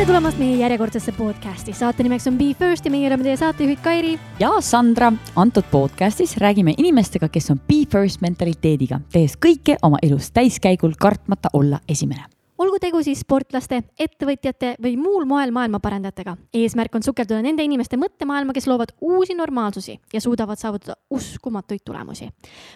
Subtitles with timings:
[0.00, 3.82] tere tulemast meie järjekordsesse podcasti, saate nimeks on Be First ja meie oleme teie saatejuhid
[3.84, 4.14] Kairi.
[4.40, 10.32] ja Sandra, antud podcastis räägime inimestega, kes on Be First mentaliteediga, tehes kõike oma elus
[10.32, 16.36] täiskäigul, kartmata olla esimene olgu tegu siis sportlaste, ettevõtjate või muul moel maailma parandajatega.
[16.54, 22.28] eesmärk on sukelduda nende inimeste mõttemaailma, kes loovad uusi normaalsusi ja suudavad saavutada uskumatuid tulemusi.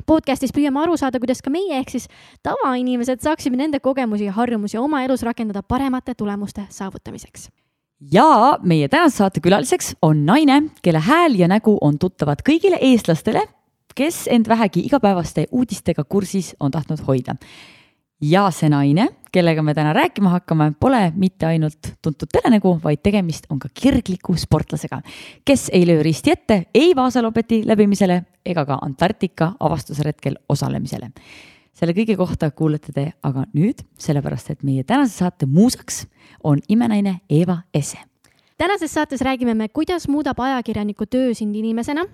[0.07, 2.09] podcastis püüame aru saada, kuidas ka meie ehk siis
[2.43, 7.51] tavainimesed saaksime nende kogemusi ja harjumusi oma elus rakendada paremate tulemuste saavutamiseks
[8.12, 13.46] ja meie tänase saate külaliseks on naine, kelle hääl ja nägu on tuttavad kõigile eestlastele,
[13.95, 17.37] kes end vähegi igapäevaste uudistega kursis on tahtnud hoida
[18.21, 23.48] ja see naine, kellega me täna rääkima hakkame, pole mitte ainult tuntud telenägu, vaid tegemist
[23.51, 25.01] on ka kirgliku sportlasega,
[25.45, 31.10] kes ei löö risti ette ei Vaasalopeti läbimisele ega ka Antarktika avastusretkel osalemisele.
[31.74, 36.07] selle kõige kohta kuulete te aga nüüd, sellepärast et meie tänase saate muusaks
[36.45, 37.98] on imenaine Eva Ese
[38.59, 42.05] tänases saates räägime me, kuidas muudab ajakirjaniku töö sind inimesena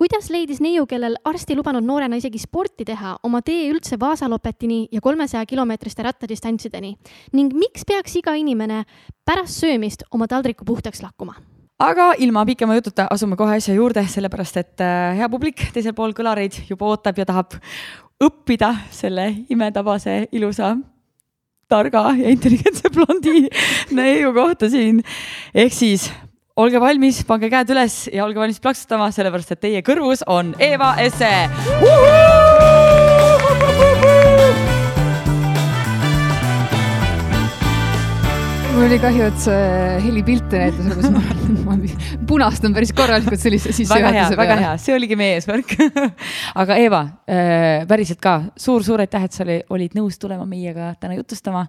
[0.00, 4.86] kuidas leidis neiu, kellel arst ei lubanud noorena isegi sporti teha, oma tee üldse Vaasalopetini
[4.92, 6.94] ja kolmesaja kilomeetriste rattadistantsideni
[7.36, 8.86] ning miks peaks iga inimene
[9.28, 11.36] pärast söömist oma taldriku puhtaks lakkuma?
[11.80, 16.16] aga ilma pikema jututa asume kohe asja juurde, sellepärast et äh, hea publik teisel pool
[16.16, 17.58] kõlareid juba ootab ja tahab
[18.24, 20.74] õppida selle imetabase ilusa
[21.68, 23.46] targa ja intelligentse blondi
[24.00, 25.04] neiu kohta siin.
[25.54, 26.08] ehk siis
[26.60, 30.94] olge valmis, pange käed üles ja olge valmis plaksutama, sellepärast et teie kõrvus on Eva
[31.00, 31.30] Esse.
[38.70, 39.64] mul oli kahju, et see
[40.06, 41.22] helipilte näitas, aga ma,
[41.66, 41.74] ma
[42.28, 44.38] punastan päris korralikult sellise sissejuhatuse peale.
[44.40, 45.74] väga hea, see oligi meie eesmärk
[46.62, 51.18] aga Eva äh,, päriselt ka suur-suur aitäh, et sa oli, olid nõus tulema meiega täna
[51.18, 51.66] jutustama,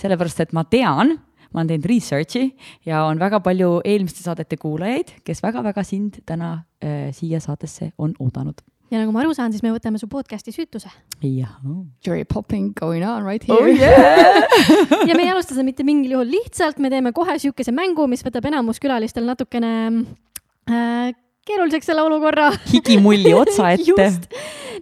[0.00, 1.18] sellepärast et ma tean
[1.54, 2.44] ma olen teinud research'i
[2.86, 8.16] ja on väga palju eelmiste saadete kuulajaid, kes väga-väga sind täna äh, siia saatesse on
[8.18, 8.60] oodanud
[8.94, 10.90] ja nagu ma aru saan, siis me võtame su podcast'i süütuse.
[11.24, 11.56] jah.
[12.04, 13.66] Jury popping going on right here oh,.
[13.66, 14.44] Yeah.
[15.08, 18.24] ja me ei alusta seda mitte mingil juhul lihtsalt, me teeme kohe sihukese mängu, mis
[18.26, 19.72] võtab enamus külalistel natukene
[20.70, 21.14] äh,
[21.48, 22.50] keeruliseks selle olukorra.
[22.72, 24.10] higimulli otsa ette.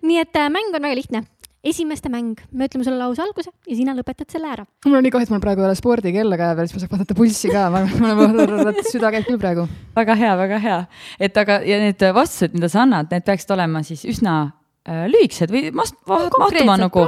[0.02, 1.24] nii et äh, mäng on väga lihtne
[1.66, 4.64] esimeste mäng, me ütleme sulle lause alguse ja sina lõpetad selle ära.
[4.86, 6.94] mul on nii kahju, et mul praegu ei ole spordikella käe peal, siis ma saaks
[6.96, 7.84] vaadata pulssi ka, ma,
[8.88, 9.68] süda käib küll praegu.
[9.98, 10.80] väga hea, väga hea,
[11.22, 14.34] et aga ja need vastused, mida sa annad, need peaksid olema siis üsna
[14.88, 17.06] äh, lühikesed või mast-, mahtuma nagu.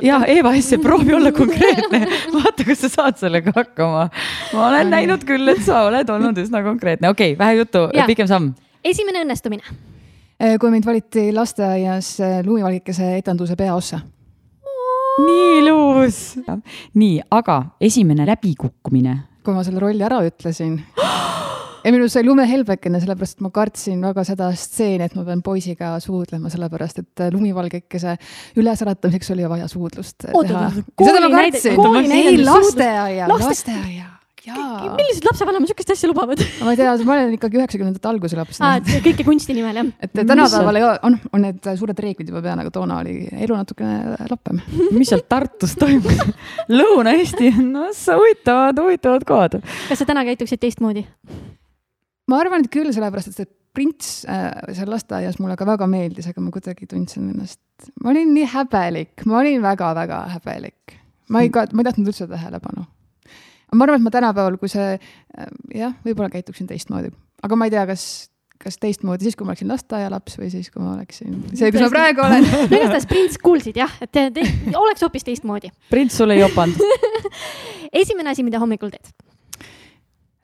[0.00, 2.04] jah, Eva Esse, proovi olla konkreetne
[2.38, 4.08] vaata, kas sa saad sellega hakkama.
[4.56, 8.30] ma olen näinud küll, et sa oled olnud üsna konkreetne, okei okay,, vähe juttu, pikem
[8.30, 8.54] samm.
[8.88, 9.91] esimene õnnestumine
[10.58, 14.00] kui mind valiti lasteaias eh, lumivalgikese etenduse peaossa.
[15.22, 16.22] nii ilus.
[16.94, 19.18] nii, aga esimene läbikukkumine.
[19.44, 20.80] kui ma selle rolli ära ütlesin
[21.84, 25.92] ja minul sai lumehelbekene, sellepärast et ma kartsin väga seda stseeni, et ma pean poisiga
[26.02, 28.16] suudlema, sellepärast et lumivalgekese
[28.62, 30.72] ülesäratamiseks oli vaja suudlust Oota, teha.
[31.06, 32.12] seda ma kartsin.
[32.18, 34.10] ei, lasteaia, lasteaia
[34.50, 36.40] millised lapsevanemad sihukest asja lubavad?
[36.64, 38.58] ma ei tea, ma olen ikkagi üheksakümnendate alguse laps.
[39.04, 39.90] kõike kunsti nimel, jah?
[40.02, 43.58] et tänapäeval ei ole, on, on need suured reeglid juba peal, aga toona oli elu
[43.58, 44.58] natukene lappem.
[44.98, 46.10] mis seal Tartus toimub
[46.78, 49.58] Lõuna-Eesti, no huvitavad, huvitavad kohad.
[49.88, 51.04] kas sa täna käituksid teistmoodi?
[52.30, 56.26] ma arvan, et küll, sellepärast et see prints äh, seal lasteaias mulle ka väga meeldis,
[56.28, 57.62] aga ma kuidagi tundsin ennast,
[58.02, 60.98] ma olin nii häbelik, ma olin väga-väga häbelik.
[61.30, 62.88] ma ei, ma ei tahtnud üldse tähelepanu
[63.72, 67.12] ma arvan, et ma tänapäeval, kui see äh, jah, võib-olla käituksin teistmoodi,
[67.42, 68.06] aga ma ei tea, kas
[68.62, 71.90] kas teistmoodi siis, kui ma oleksin lasteaialaps või siis, kui ma oleksin see, kus ma
[71.90, 72.46] praegu olen.
[72.70, 74.44] No igatahes prints kuulsid jah, et te, te,
[74.78, 75.72] oleks hoopis teistmoodi.
[75.92, 76.78] prints sulle ei jopanud.
[78.02, 79.10] Esimene asi, mida hommikul teed?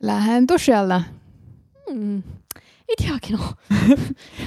[0.09, 1.03] Lähen duši alla.
[1.89, 2.19] Hmm
[2.89, 3.51] ei teagi noh.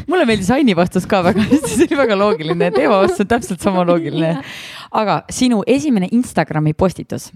[0.09, 3.61] Mulle meeldis Aini vastus ka väga hästi, see oli väga loogiline, Eva vastus on täpselt
[3.61, 4.31] sama loogiline.
[4.97, 7.29] aga sinu esimene Instagrami postitus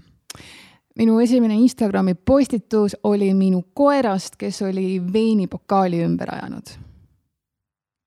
[0.96, 6.76] minu esimene Instagrami postitus oli minu koerast, kes oli veinipokaali ümber ajanud.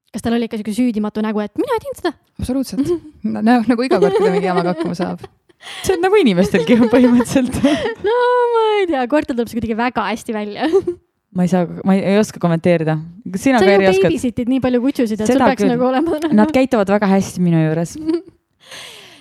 [0.10, 2.14] kas tal oli ikka sihuke süüdimatu nägu, et mina ei teinud seda?
[2.40, 2.90] absoluutselt
[3.36, 5.28] no, nagu iga kord, kui ta mingi jamaga hakkama saab.
[5.84, 7.62] see on nagu inimestelgi põhimõtteliselt
[8.08, 8.18] no
[8.56, 10.72] ma ei tea, koertel tuleb see kuidagi väga hästi välja
[11.38, 12.98] ma ei saa, ma ei, ei oska kommenteerida.
[13.36, 15.76] sina sa ju babysit'id nii palju kutsusid, et sul peaks küll.
[15.76, 18.00] nagu olema Nad käituvad väga hästi minu juures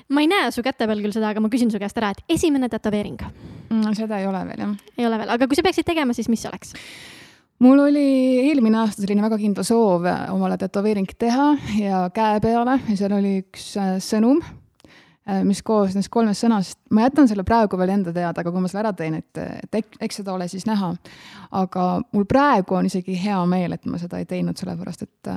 [0.08, 2.36] ma ei näe su käte peal küll seda, aga ma küsin su käest ära, et
[2.38, 3.94] esimene tätoveering mm,?
[3.98, 4.74] seda ei ole veel jah.
[4.96, 6.74] ei ole veel, aga kui sa peaksid tegema, siis mis oleks?
[7.64, 8.06] mul oli
[8.46, 11.50] eelmine aasta selline väga kindel soov omale tätoveering teha
[11.80, 14.40] ja käe peale ja seal oli üks äh, sõnum.
[15.28, 16.78] äh, mis koosnes kolmest sõnast.
[16.90, 19.82] ma jätan selle praegu veel enda teada, aga kui ma selle ära teen, et, et
[19.82, 20.94] eks, eks seda ole siis näha.
[21.64, 25.34] aga mul praegu on isegi hea meel, et ma seda ei teinud, sellepärast et,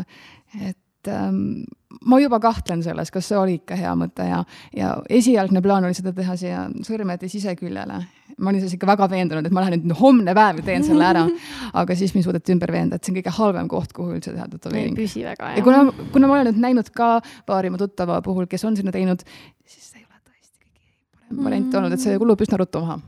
[0.69, 0.79] et
[1.09, 1.63] ähm,
[2.05, 4.41] ma juba kahtlen selles, kas see oli ikka hea mõte ja,
[4.75, 7.99] ja esialgne plaan oli seda teha siia sõrmede siseküljele.
[8.41, 11.05] ma olin selles ikka väga veendunud, et ma lähen nüüd homne päev ja teen selle
[11.05, 11.27] ära.
[11.81, 14.47] aga siis mind suudeti ümber veenda, et see on kõige halvem koht, kuhu üldse teha
[14.47, 14.97] ei tätoveering.
[14.97, 15.65] püsi väga, ja jah.
[15.67, 17.13] kuna, kuna ma olen nüüd näinud ka
[17.45, 19.21] paari mu tuttava puhul, kes on sinna teinud,
[19.65, 23.01] siis see ei ole tõesti kõige parem variant olnud, et see kulub üsna ruttu maha.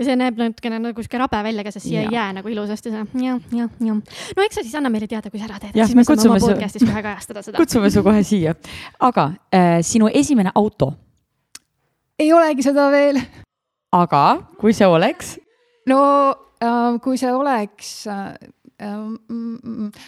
[0.00, 2.14] Ja see näeb natukene nagu sihuke rabe välja ka, sest siia ei Jah.
[2.16, 3.98] jää nagu ilusasti see jah, jah, jah.
[4.36, 6.20] no eks sa siis anna meile teada, kui sa ära teed, siis me me saame
[6.30, 7.58] oma kutsume su- podcast'is kohe kajastada seda.
[7.60, 8.54] kutsume su kohe siia.
[9.10, 10.92] aga äh, sinu esimene auto,
[12.18, 13.20] ei olegi seda veel.
[13.92, 14.24] aga
[14.60, 15.34] kui see oleks,
[15.90, 16.00] no
[16.62, 18.32] äh, kui see oleks äh,
[18.80, 18.96] äh,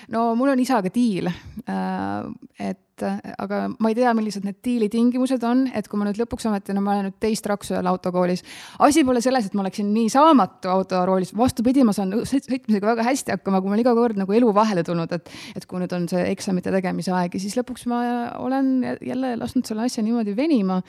[0.08, 2.24] no mul on isaga diil äh,,
[2.58, 6.20] et äh, aga ma ei tea, millised need diili tingimused on, et kui ma nüüd
[6.20, 8.42] lõpuks ometi, no ma olen nüüd teist raksu jälle autokoolis.
[8.78, 13.06] asi pole selles, et ma oleksin nii saamatu autoroolis, vastupidi, ma saan sõit- sõitmisega väga
[13.08, 16.08] hästi hakkama, kui mul iga kord nagu elu vahele tulnud, et et kui nüüd on
[16.08, 18.02] see eksamite tegemise aeg ja siis lõpuks ma
[18.38, 20.80] olen jälle lasknud selle asja niimoodi venima.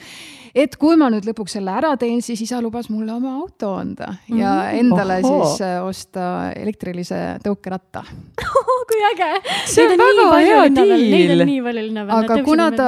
[0.56, 4.14] et kui ma nüüd lõpuks selle ära teen, siis isa lubas mulle oma auto anda
[4.30, 5.46] ja endale Ohoo.
[5.46, 8.04] siis äh, osta elektrilise tõukeratta.
[8.90, 9.30] kui äge.
[9.72, 10.78] See on väga hea Neid
[11.12, 11.42] diil.
[11.42, 12.24] on nii palju linna peal.
[12.24, 12.88] aga kuna ta,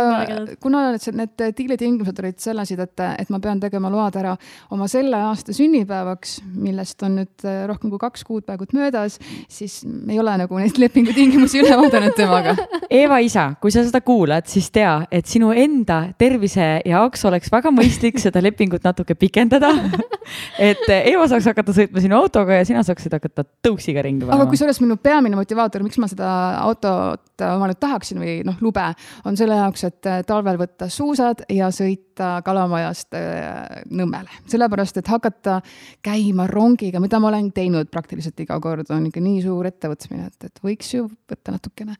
[0.63, 4.35] kuna need, need diilitingimused olid sellised, et, et ma pean tegema load ära
[4.75, 9.19] oma selle aasta sünnipäevaks, millest on nüüd äh, rohkem kui kaks kuud praegu möödas,
[9.51, 12.55] siis ei ole nagu neid lepingutingimusi üle vaadanud temaga.
[12.99, 17.71] Eeva isa, kui sa seda kuulad, siis tea, et sinu enda tervise jaoks oleks väga
[17.73, 19.71] mõistlik seda lepingut natuke pikendada.
[20.69, 24.49] et Eeva saaks hakata sõitma sinu autoga ja sina saaksid hakata tõuksiga ringi aga panema.
[24.51, 26.29] kusjuures minu peamine motivaator, miks ma seda
[26.63, 28.85] autot oma nüüd tahaksin või noh, lube,
[29.25, 34.43] on selle jaoks, et äh, talvel võtta suusad ja sõita Kalamajast äh, Nõmmele.
[34.51, 35.59] sellepärast, et hakata
[36.05, 40.49] käima rongiga, mida ma olen teinud praktiliselt iga kord, on ikka nii suur ettevõtmine, et,
[40.51, 41.97] et võiks ju võtta natukene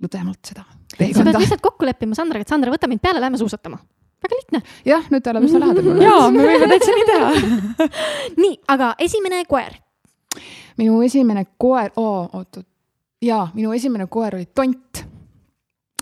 [0.00, 0.64] ludemalt seda
[0.98, 3.78] sa pead lihtsalt kokku leppima Sandraga, et Sandra, võta mind peale, lähme suusatama.
[4.22, 4.62] väga lihtne.
[4.84, 7.88] jah, nüüd ta läheb üsna lähedal jaa, me võime täitsa nii teha.
[8.36, 9.78] nii, aga esimene koer.
[10.78, 12.66] minu esimene koer oh,, oot-oot,
[13.22, 15.04] jaa, minu esimene koer oli tont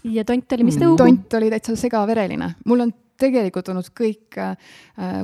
[0.05, 0.83] ja tont oli mis Mm.
[0.85, 0.97] tõugu?
[0.97, 2.55] tont oli täitsa segavereline.
[2.67, 4.57] mul on tegelikult olnud kõik äh,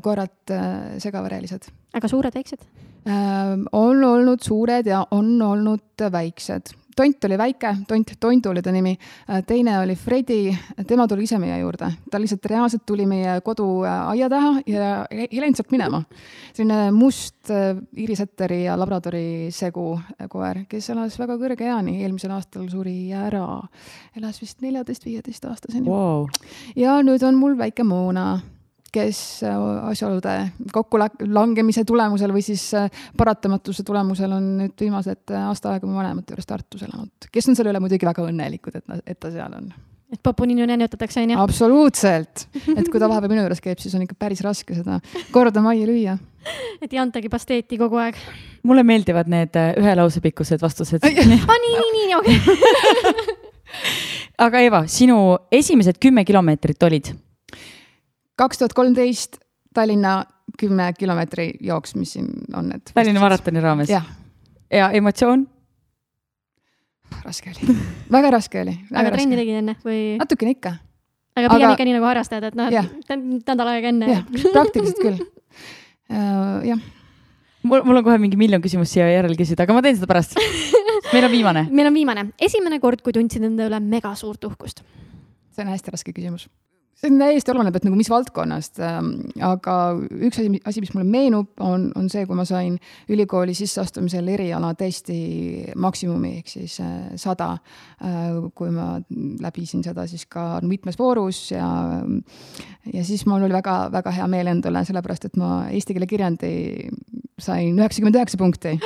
[0.03, 2.65] koerad äh, segaverelised aga suured, väiksed?
[3.07, 3.59] äh,.
[3.73, 6.75] on olnud suured ja on olnud väiksed.
[6.97, 8.97] Tont oli väike, tont, Tondu oli ta nimi.
[9.47, 10.57] teine oli Fredi,
[10.87, 14.89] tema tuli ise meie juurde, ta lihtsalt reaalselt tuli meie kodu äh, aia taha ja
[15.11, 16.03] ei läinud sealt minema.
[16.55, 21.99] selline must äh, Iiri Setteri ja Labradori segu äh, koer, kes elas väga kõrge eani,
[22.03, 23.47] eelmisel aastal suri ära.
[24.17, 26.29] elas vist neljateist-viieteist aastaseni Wow.
[26.77, 28.41] ja nüüd on mul väike Moona,
[28.95, 29.55] kes äh,
[29.91, 30.35] asjaolude
[30.73, 36.35] kokkulangemise tulemusel või siis äh, paratamatuse tulemusel on nüüd viimased äh, aasta aega mu vanemate
[36.35, 39.73] juures Tartus elanud, kes on selle üle muidugi väga õnnelikud, et, et ta seal on.
[40.15, 41.41] et Popuninu nänjutatakse, onju?
[41.43, 42.47] absoluutselt,
[42.79, 45.01] et kui ta vahepeal minu juures käib, siis on ikka päris raske seda
[45.35, 46.19] korda majja lüüa.
[46.81, 48.21] et ei antagi pasteeti kogu aeg.
[48.63, 51.03] mulle meeldivad need ühe lause pikkused vastused.
[51.03, 53.41] aa, nii, nii, nii, okei
[54.47, 57.15] aga Eva, sinu esimesed kümme kilomeetrit olid?
[58.41, 59.41] Kaks tuhat kolmteist
[59.75, 60.23] Tallinna
[60.59, 62.93] kümme kilomeetri jooks, mis siin on need.
[62.95, 63.91] Tallinna maratoni raames?
[63.91, 64.07] jah,
[64.71, 65.47] ja emotsioon?
[67.25, 67.77] raske oli,
[68.13, 68.75] väga raske oli.
[68.95, 70.01] aga trenni tegid enne või?
[70.21, 70.75] natukene ikka,
[71.37, 73.15] aga pigem aga- ikka nii nagu harrastajad, et noh et
[73.47, 74.21] nädal aega enne.
[74.53, 75.25] praktiliselt küll.
[76.11, 76.83] jah
[77.65, 80.37] mul, mul on kohe mingi miljon küsimust siia järele küsida, aga ma teen seda pärast.
[81.15, 81.65] meil on viimane.
[81.71, 84.85] meil on viimane, esimene kord, kui tundsid enda üle mega suurt uhkust.
[85.55, 86.49] see on hästi raske küsimus.
[87.01, 89.11] See on täiesti oleneb, et nagu mis valdkonnast ähm,,
[89.45, 89.77] aga
[90.29, 92.77] üks asi, asi, mis mulle meenub, on, on see, kui ma sain
[93.11, 95.19] ülikooli sisseastumisel eriala täiesti
[95.81, 97.55] maksimumi ehk siis äh, sada
[98.01, 98.39] äh,.
[98.55, 98.95] kui ma
[99.45, 101.67] läbisin seda siis ka mitmes voorus ja,
[102.93, 106.55] ja siis mul oli väga-väga hea meel endale, sellepärast et ma eesti keele kirjandi
[107.41, 108.77] sain üheksakümmend üheksa punkti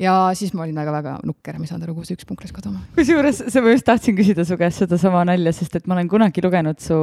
[0.00, 2.54] ja siis ma olin väga-väga nukker, ma ei saanud aru, kuhu see üks punkt läks
[2.56, 2.80] kaduma.
[2.96, 6.80] kusjuures ma just tahtsin küsida su käest sedasama nalja, sest et ma olen kunagi lugenud
[6.80, 6.96] su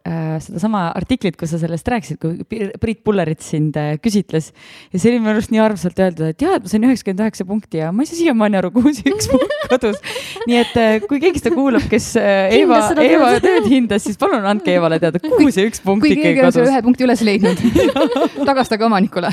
[0.00, 4.50] äh, sedasama artiklit, kus sa sellest rääkisid, kui Priit Pullerit sind äh, küsitles.
[4.92, 7.46] ja see oli minu arust nii armsalt öeldud, et jaa, et ma sain üheksakümmend üheksa
[7.48, 10.00] punkti ja ma ei saa siiamaani aru, kuhu see üks punkt kadus.
[10.48, 13.68] nii et äh, kui keegi seda kuulab, kes äh, Eeva, Eeva tööd.
[13.72, 16.68] hindas, siis palun andke Eevale teada, kuhu see üks punkt kui ikkagi keegi on selle
[16.68, 16.76] kadus.
[16.76, 17.62] ühe punkti üles leidnud,
[18.50, 19.32] tagastage omanikule.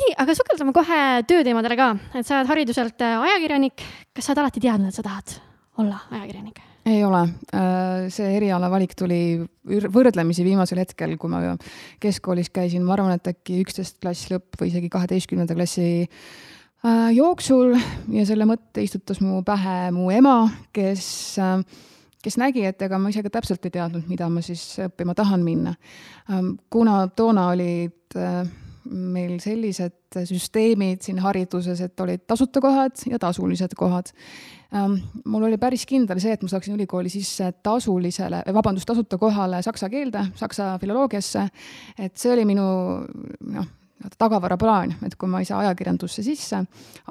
[0.00, 3.86] nii, aga sukeldume kohe tööteemadele ka, et sa oled hariduselt äh, ajakirjanik.
[4.16, 5.38] kas sa oled alati teadnud, et sa tahad
[5.80, 6.69] olla ajakirjanik?
[6.88, 7.24] Ei ole,
[8.12, 9.20] see erialavalik tuli
[9.64, 11.56] võrdlemisi viimasel hetkel, kui ma
[12.00, 16.08] keskkoolis käisin, ma arvan, et äkki üksteist klass lõpp või isegi kaheteistkümnenda klassi
[17.14, 17.74] jooksul
[18.14, 21.04] ja selle mõtte istutas mu pähe mu ema, kes
[22.20, 25.44] kes nägi, et ega ma ise ka täpselt ei teadnud, mida ma siis õppima tahan
[25.44, 25.74] minna.
[26.70, 28.18] kuna toona olid
[28.84, 34.12] meil sellised süsteemid siin hariduses, et olid tasuta kohad ja tasulised kohad.
[35.24, 39.88] mul oli päris kindel see, et ma saaksin ülikooli sisse tasulisele, vabandust, tasuta kohale saksa
[39.90, 41.48] keelde, saksa filoloogiasse.
[41.98, 42.66] et see oli minu
[43.50, 43.66] noh,
[44.18, 46.62] tagavaraplaan, et kui ma ei saa ajakirjandusse sisse,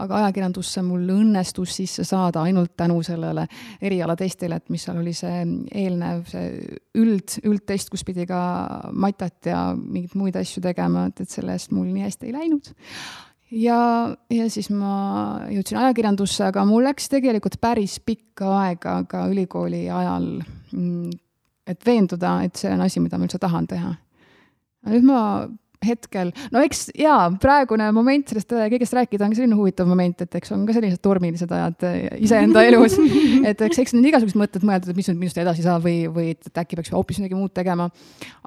[0.04, 3.46] aga ajakirjandusse mul õnnestus sisse saada ainult tänu sellele
[3.82, 5.46] erialatestile, et mis seal oli see
[5.84, 6.52] eelnev, see
[7.00, 8.42] üld, üldtest, kus pidi ka
[8.92, 12.74] matat ja mingeid muid asju tegema, et, et selle eest mul nii hästi ei läinud
[13.52, 13.80] ja,
[14.34, 20.30] ja siis ma jõudsin ajakirjandusse, aga mul läks tegelikult päris pikka aega ka ülikooli ajal,
[20.74, 21.16] mm,
[21.70, 23.96] et veenduda, et see on asi, mida ma üldse tahan teha.
[24.90, 25.22] nüüd ma
[25.86, 30.26] hetkel, no eks jaa, praegune moment sellest äh, kõigest rääkida on ka selline huvitav moment,
[30.26, 32.98] et eks on ka sellised tormilised ajad äh, iseenda elus.
[33.50, 36.34] et eks, eks need igasugused mõtted mõeldud, et mis nüüd minust edasi saab või, või
[36.36, 37.88] et äkki peaks hoopis midagi muud tegema.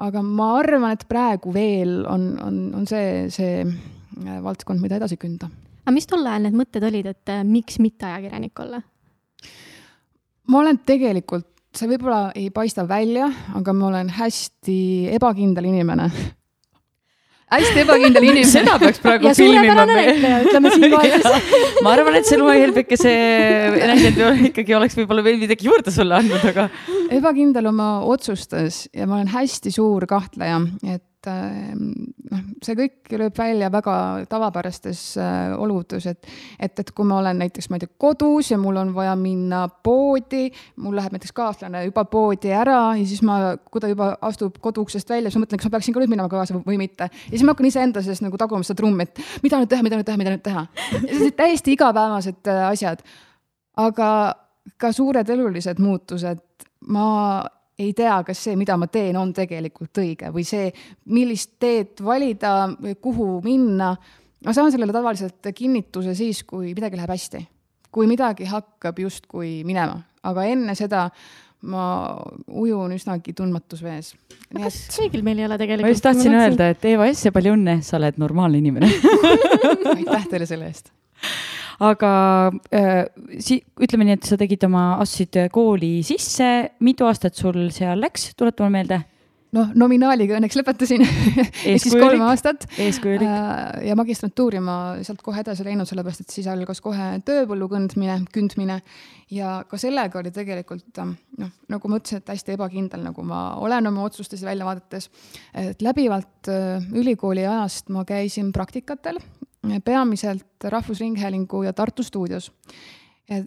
[0.05, 5.17] aga ma arvan, et praegu veel on, on, on see, see äh, valdkond, mida edasi
[5.21, 5.49] künda.
[5.83, 8.83] aga mis tol ajal need mõtted olid, et miks mitte ajakirjanik olla?
[10.53, 13.25] ma olen tegelikult, see võib-olla ei paista välja,
[13.57, 14.79] aga ma olen hästi
[15.17, 16.11] ebakindel inimene
[17.59, 18.49] hästi ebakindel inimene.
[18.49, 19.85] seda peaks praegu ja filmima.
[20.47, 21.39] ütleme siinkohal
[21.85, 23.13] ma arvan, et see Lume Helbekese
[23.93, 26.67] näidend ikkagi oleks võib-olla veel midagi juurde sulle andnud, aga.
[27.13, 31.91] ebakindel oma otsustes ja ma olen hästi suur kahtleja, et et ehm,
[32.31, 33.95] noh, see kõik lööb välja väga
[34.31, 36.27] tavapärastes äh, oludes, et,
[36.59, 39.63] et, et kui ma olen näiteks, ma ei tea, kodus ja mul on vaja minna
[39.69, 40.49] poodi,
[40.83, 45.09] mul läheb näiteks kaaslane juba poodi ära ja siis ma, kui ta juba astub koduuksest
[45.09, 47.09] välja, siis ma mõtlen, kas ma peaksin ka nüüd minema kaasa või mitte.
[47.09, 49.99] ja siis ma hakkan iseenda sees nagu taguma seda trummi, et mida nüüd teha, mida
[49.99, 50.67] nüüd teha, mida nüüd teha.
[50.93, 53.03] sellised täiesti igapäevased äh, asjad.
[53.79, 54.09] aga
[54.79, 56.39] ka suured elulised muutused,
[56.87, 57.07] ma
[57.83, 60.71] ei tea, kas see, mida ma teen, on tegelikult õige või see,
[61.13, 63.93] millist teed valida või kuhu minna.
[64.45, 67.45] ma saan sellele tavaliselt kinnituse siis, kui midagi läheb hästi.
[67.93, 71.09] kui midagi hakkab justkui minema, aga enne seda
[71.63, 71.83] ma
[72.47, 74.13] ujun üsnagi tundmatus vees.
[74.51, 74.97] aga kas et...
[74.97, 75.87] kõigil meil ei ole tegelikult?
[75.87, 78.89] ma just tahtsin öelda, et Eva Esse, palju õnne, sa oled normaalne inimene
[79.95, 80.91] aitäh teile selle eest
[81.89, 82.11] aga
[82.73, 83.05] äh,
[83.43, 86.51] si-, ütleme nii, et sa tegid oma, astusid kooli sisse,
[86.83, 89.03] mitu aastat sul seal läks, tuleta mulle meelde
[89.53, 92.65] noh, nominaaliga õnneks lõpetasin ehk siis kolm aastat.
[92.81, 93.27] eeskujulik.
[93.27, 98.19] Äh, ja magistrantuuri ma sealt kohe edasi läinud, sellepärast et siis algas kohe tööpõllu kõndmine,
[98.33, 98.79] kündmine
[99.33, 103.91] ja ka sellega oli tegelikult noh, nagu ma ütlesin, et hästi ebakindel, nagu ma olen
[103.93, 105.09] oma otsustes ja väljavaadetes.
[105.65, 109.21] et läbivalt äh, ülikooli ajast ma käisin praktikatel
[109.85, 112.51] peamiselt Rahvusringhäälingu ja Tartu stuudios.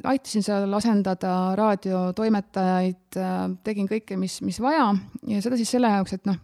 [0.04, 3.18] aitasin seal asendada raadiotoimetajaid,
[3.64, 4.94] tegin kõike, mis, mis vaja
[5.28, 6.38] ja seda siis selle jaoks, et noh,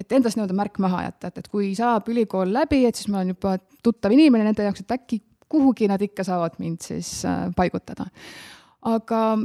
[0.00, 3.22] et endast nii-öelda märk maha jätta, et, et kui saab ülikool läbi, et siis ma
[3.22, 7.46] olen juba tuttav inimene nende jaoks, et äkki kuhugi nad ikka saavad mind siis äh,
[7.56, 8.06] paigutada.
[8.82, 9.38] aga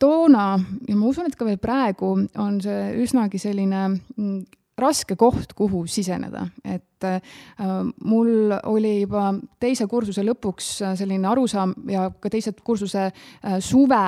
[0.00, 0.44] toona
[0.88, 4.38] ja ma usun, et ka veel praegu on see üsnagi selline mm,
[4.78, 7.20] raske koht, kuhu siseneda, et äh,
[8.08, 9.26] mul oli juba
[9.60, 14.00] teise kursuse lõpuks äh, selline arusaam ja ka teise kursuse äh, suve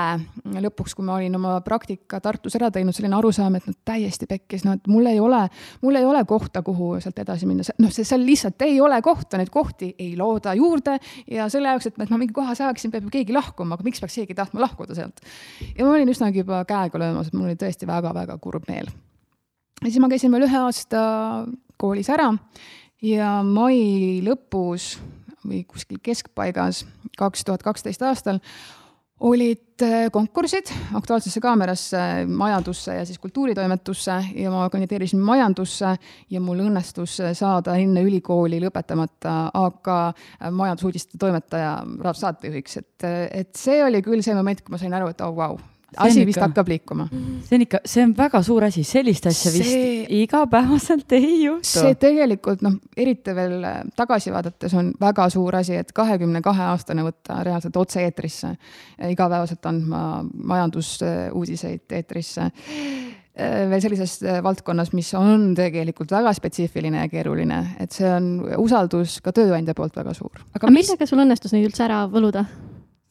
[0.65, 4.65] lõpuks, kui ma olin oma praktika Tartus ära teinud, selline arusaam, et noh, täiesti pekkis,
[4.65, 5.45] noh, et mul ei ole,
[5.85, 9.41] mul ei ole kohta, kuhu sealt edasi minna, noh, see seal lihtsalt ei ole kohta,
[9.41, 10.97] neid kohti ei looda juurde
[11.31, 14.23] ja selle jaoks, et ma mingi koha saaksin, peab ju keegi lahkuma, aga miks peaks
[14.23, 15.21] keegi tahtma lahkuda sealt.
[15.75, 18.89] ja ma olin üsnagi juba käega löömas, et mul oli tõesti väga-väga kurb meel
[19.83, 21.03] ja siis ma käisin veel ühe aasta
[21.81, 22.31] koolis ära
[23.05, 24.95] ja mai lõpus
[25.45, 26.85] või kuskil keskpaigas,
[27.19, 28.41] kaks tuhat kaksteist aastal,
[29.25, 35.93] olid äh, konkursid Aktuaalsesse Kaamerasse, majandusse ja siis kultuuritoimetusse ja ma kandideerisin majandusse
[36.31, 39.93] ja mul õnnestus saada enne ülikooli lõpetamata AK
[40.51, 41.77] majandusuudiste toimetaja
[42.13, 43.09] saatejuhiks, et,
[43.45, 45.63] et see oli küll see moment, kui ma sain aru, et oh vau wow,,
[45.97, 47.07] asi vist hakkab liikuma.
[47.45, 51.69] see on ikka, see on väga suur asi, sellist asja see, vist igapäevaselt ei juhtu.
[51.69, 56.69] see tegelikult noh, eriti veel äh, tagasi vaadates on väga suur asi, et kahekümne kahe
[56.71, 58.55] aastane võtta reaalselt otse-eetrisse,
[59.11, 67.11] igapäevaselt andma majandusuudiseid eetrisse äh, veel sellises äh, valdkonnas, mis on tegelikult väga spetsiifiline ja
[67.13, 68.31] keeruline, et see on
[68.63, 70.45] usaldus ka tööandja poolt väga suur.
[70.55, 72.47] aga millega sul õnnestus neid üldse ära võluda?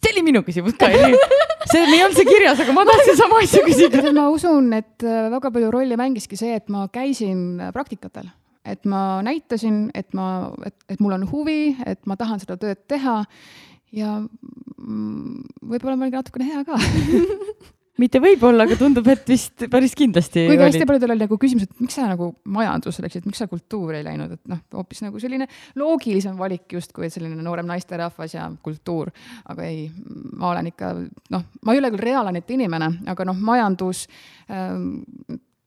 [0.04, 0.90] see oli minu küsimus ka
[1.74, 4.06] see, ei olnud see kirjas, aga ma tahtsin sama asja küsida.
[4.15, 8.30] ma usun, et äh, väga palju rolli mängiski see, et ma käisin praktikatel.
[8.63, 12.86] Et ma näitasin, et ma, et, et mul on huvi, et ma tahan seda tööd
[12.88, 13.24] teha.
[13.94, 16.80] Ja mm, võib-olla ma olin natukene hea ka
[18.01, 20.47] mitte võib-olla, aga tundub, et vist päris kindlasti.
[20.50, 24.00] kuigi hästi paljudel oli nagu küsimus, et miks sa nagu majandusse läksid, miks sa kultuuri
[24.00, 25.47] ei läinud, et noh, hoopis nagu selline
[25.79, 29.13] loogilisem valik justkui, et selline noorem naisterahvas ja kultuur.
[29.50, 29.88] aga ei,
[30.33, 30.93] ma olen ikka
[31.35, 34.07] noh, ma ei ole küll reaalaneti inimene, aga noh, majandus
[34.50, 35.03] ähm,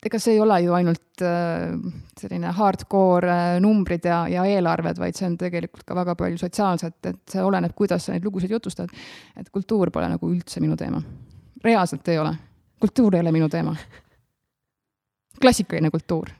[0.06, 1.76] ega see ei ole ju ainult äh,
[2.18, 6.98] selline hardcore äh, numbrid ja, ja eelarved, vaid see on tegelikult ka väga palju sotsiaalset,
[7.12, 8.92] et see oleneb, kuidas sa neid lugusid jutustad.
[9.36, 11.02] et kultuur pole nagu üldse minu teema.
[11.66, 12.34] Reaalselt ei ole.
[12.80, 13.76] kultuur ei ole minu teema.
[15.40, 16.30] klassikaline kultuur.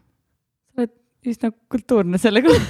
[0.72, 0.94] sa oled
[1.26, 2.64] üsna kultuurne selle kohta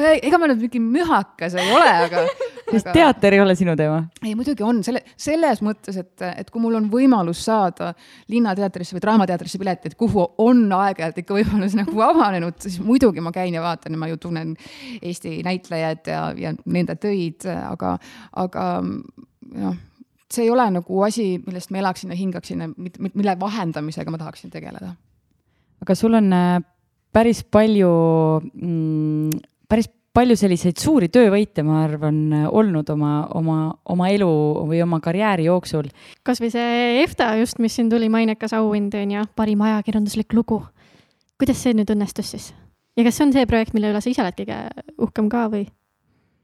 [0.22, 2.24] ega ma nüüd mingi mühakas ei ole, aga
[2.72, 2.94] sest aga...
[2.96, 3.98] teater ei ole sinu teema?
[4.22, 7.92] ei, muidugi on, selle, selles mõttes, et, et kui mul on võimalus saada
[8.32, 13.54] Linnateatrisse või Draamateatrisse pileteid, kuhu on aeg-ajalt ikka võimalus nagu avanenud, siis muidugi ma käin
[13.56, 14.56] ja vaatan ja ma ju tunnen
[15.02, 17.96] Eesti näitlejaid ja, ja nende töid, aga,
[18.44, 19.80] aga noh,
[20.32, 22.68] see ei ole nagu asi, millest ma elaksin ja hingaksin ja
[23.12, 24.94] mille vahendamisega ma tahaksin tegeleda.
[25.82, 26.60] aga sul on äh,
[27.12, 27.90] päris palju
[28.40, 32.18] mm, päris palju selliseid suuri töövõite, ma arvan,
[32.52, 33.58] olnud oma, oma,
[33.94, 34.28] oma elu
[34.68, 35.88] või oma karjääri jooksul.
[36.26, 40.62] kasvõi see EFTA just, mis siin tuli, mainekas auhind on ju, parim ajakirjanduslik lugu.
[41.40, 42.50] kuidas see nüüd õnnestus siis?
[42.96, 44.58] ja kas see on see projekt, mille üle sa ise oled kõige
[44.98, 45.64] uhkem ka või?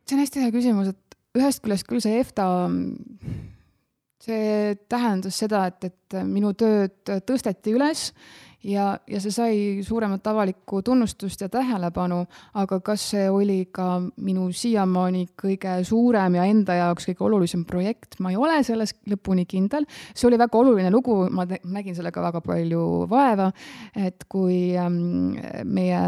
[0.09, 2.49] see on hästi hea küsimus, et ühest küljest küll see EFTA,
[4.23, 8.09] see tähendas seda, et, et minu tööd tõsteti üles
[8.65, 12.25] ja, ja see sai suuremat avalikku tunnustust ja tähelepanu,
[12.59, 18.19] aga kas see oli ka minu siiamaani kõige suurem ja enda jaoks kõige olulisem projekt,
[18.21, 19.87] ma ei ole selles lõpuni kindel.
[20.15, 23.51] see oli väga oluline lugu, ma nägin sellega väga palju vaeva,
[23.97, 26.03] et kui ähm, meie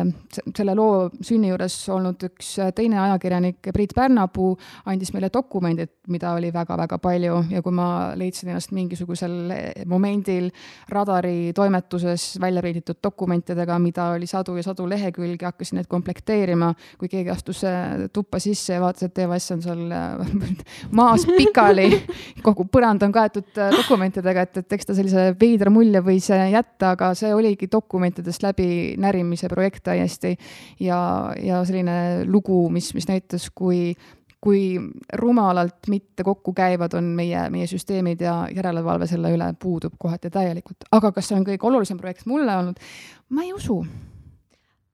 [0.57, 4.57] selle loo sünni juures olnud üks teine ajakirjanik, Priit Pärnapuu,
[4.91, 7.39] andis meile dokumendid, mida oli väga-väga palju.
[7.51, 10.51] Ja kui ma leidsin ennast mingisugusel momendil
[10.91, 16.73] radari toimetuses välja reiditud dokumentidega, mida oli sadu ja sadu lehekülgi, hakkasin neid komplekteerima.
[16.99, 20.33] kui keegi astus äh, tuppa sisse ja vaatas, et EVS on seal äh,
[21.01, 21.89] maas pikali,
[22.47, 26.95] kogu põrand on kaetud äh, dokumentidega, et, et eks ta sellise veidra mulje võis jätta,
[26.95, 30.37] aga see oligi dokumentidest läbi närimise projekt täiesti.
[30.81, 31.01] ja,
[31.43, 33.95] ja selline lugu, mis, mis näitas, kui
[34.41, 34.81] kui
[35.21, 40.89] rumalalt mitte kokku käivad on meie, meie süsteemid ja järelevalve selle üle puudub kohati täielikult.
[40.93, 42.81] aga kas see on kõige olulisem projekt mulle olnud?
[43.29, 43.83] ma ei usu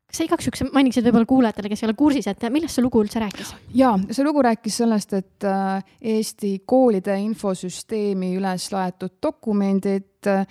[0.07, 3.03] kas sa igaks juhuks mainiksid võib-olla kuulajatele, kes ei ole kursis, et millest see lugu
[3.03, 3.53] üldse rääkis?
[3.75, 5.83] ja see lugu rääkis sellest, et äh,
[6.15, 10.47] Eesti koolide infosüsteemi üles laetud dokumendid äh,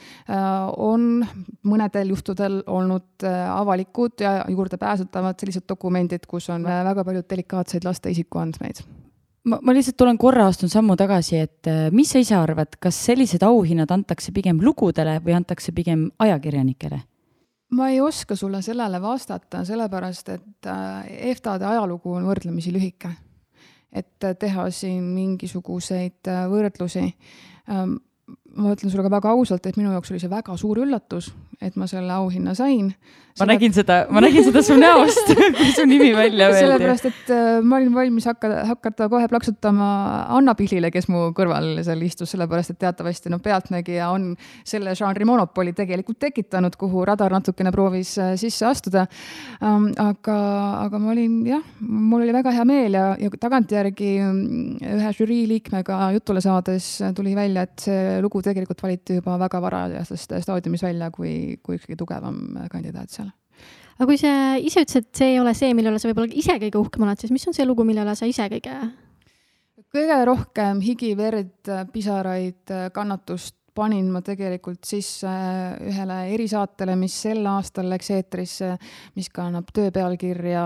[0.76, 1.24] on
[1.64, 8.12] mõnedel juhtudel olnud äh, avalikud ja juurdepääsetavad sellised dokumendid, kus on väga palju delikaatseid laste
[8.12, 8.84] isikuandmeid
[9.48, 13.46] ma, ma lihtsalt tulen korra, astun sammu tagasi, et mis sa ise arvad, kas sellised
[13.48, 17.06] auhinnad antakse pigem lugudele või antakse pigem ajakirjanikele?
[17.72, 23.10] Ma ei oska sulle sellele vastata, sellepärast et äh, EFTA-de ajalugu on võrdlemisi lühike.
[23.92, 27.08] et äh, teha siin mingisuguseid äh, võrdlusi.
[28.56, 31.32] Ähm, ma ütlen sulle ka väga ausalt, et minu jaoks oli see väga suur üllatus,
[31.64, 32.94] et ma selle auhinna sain.
[33.36, 33.52] ma Selle...
[33.52, 36.62] nägin seda, ma nägin seda su näost kui su nimi välja öeldi.
[36.64, 39.88] sellepärast, et äh, ma olin valmis hakata, hakata kohe plaksutama
[40.38, 44.30] Anna Pihlile, kes mu kõrval seal istus, sellepärast et teatavasti no Pealtnägija on
[44.64, 49.04] selle žanri monopoli tegelikult tekitanud, kuhu radar natukene proovis äh, sisse astuda
[49.60, 49.92] um,.
[50.00, 50.38] aga,
[50.86, 55.44] aga ma olin jah, mul oli väga hea meel ja, ja tagantjärgi mm, ühe žürii
[55.52, 61.10] liikmega jutule saades tuli välja, et see lugu tegelikult valiti juba väga varajasest staadiumis välja
[61.14, 62.40] kui, kui kõige tugevam
[62.72, 63.32] kandidaat seal
[63.96, 66.58] aga kui sa ise ütlesid, et see ei ole see, mille üle sa võib-olla ise
[66.60, 68.80] kõige uhkem oled, siis mis on see lugu, mille üle sa ise kõige?
[69.96, 75.30] kõige rohkem higi, verd, pisaraid, kannatust panin ma tegelikult sisse
[75.84, 78.74] ühele erisaatele, mis sel aastal läks eetrisse,
[79.20, 80.66] mis kannab töö pealkirja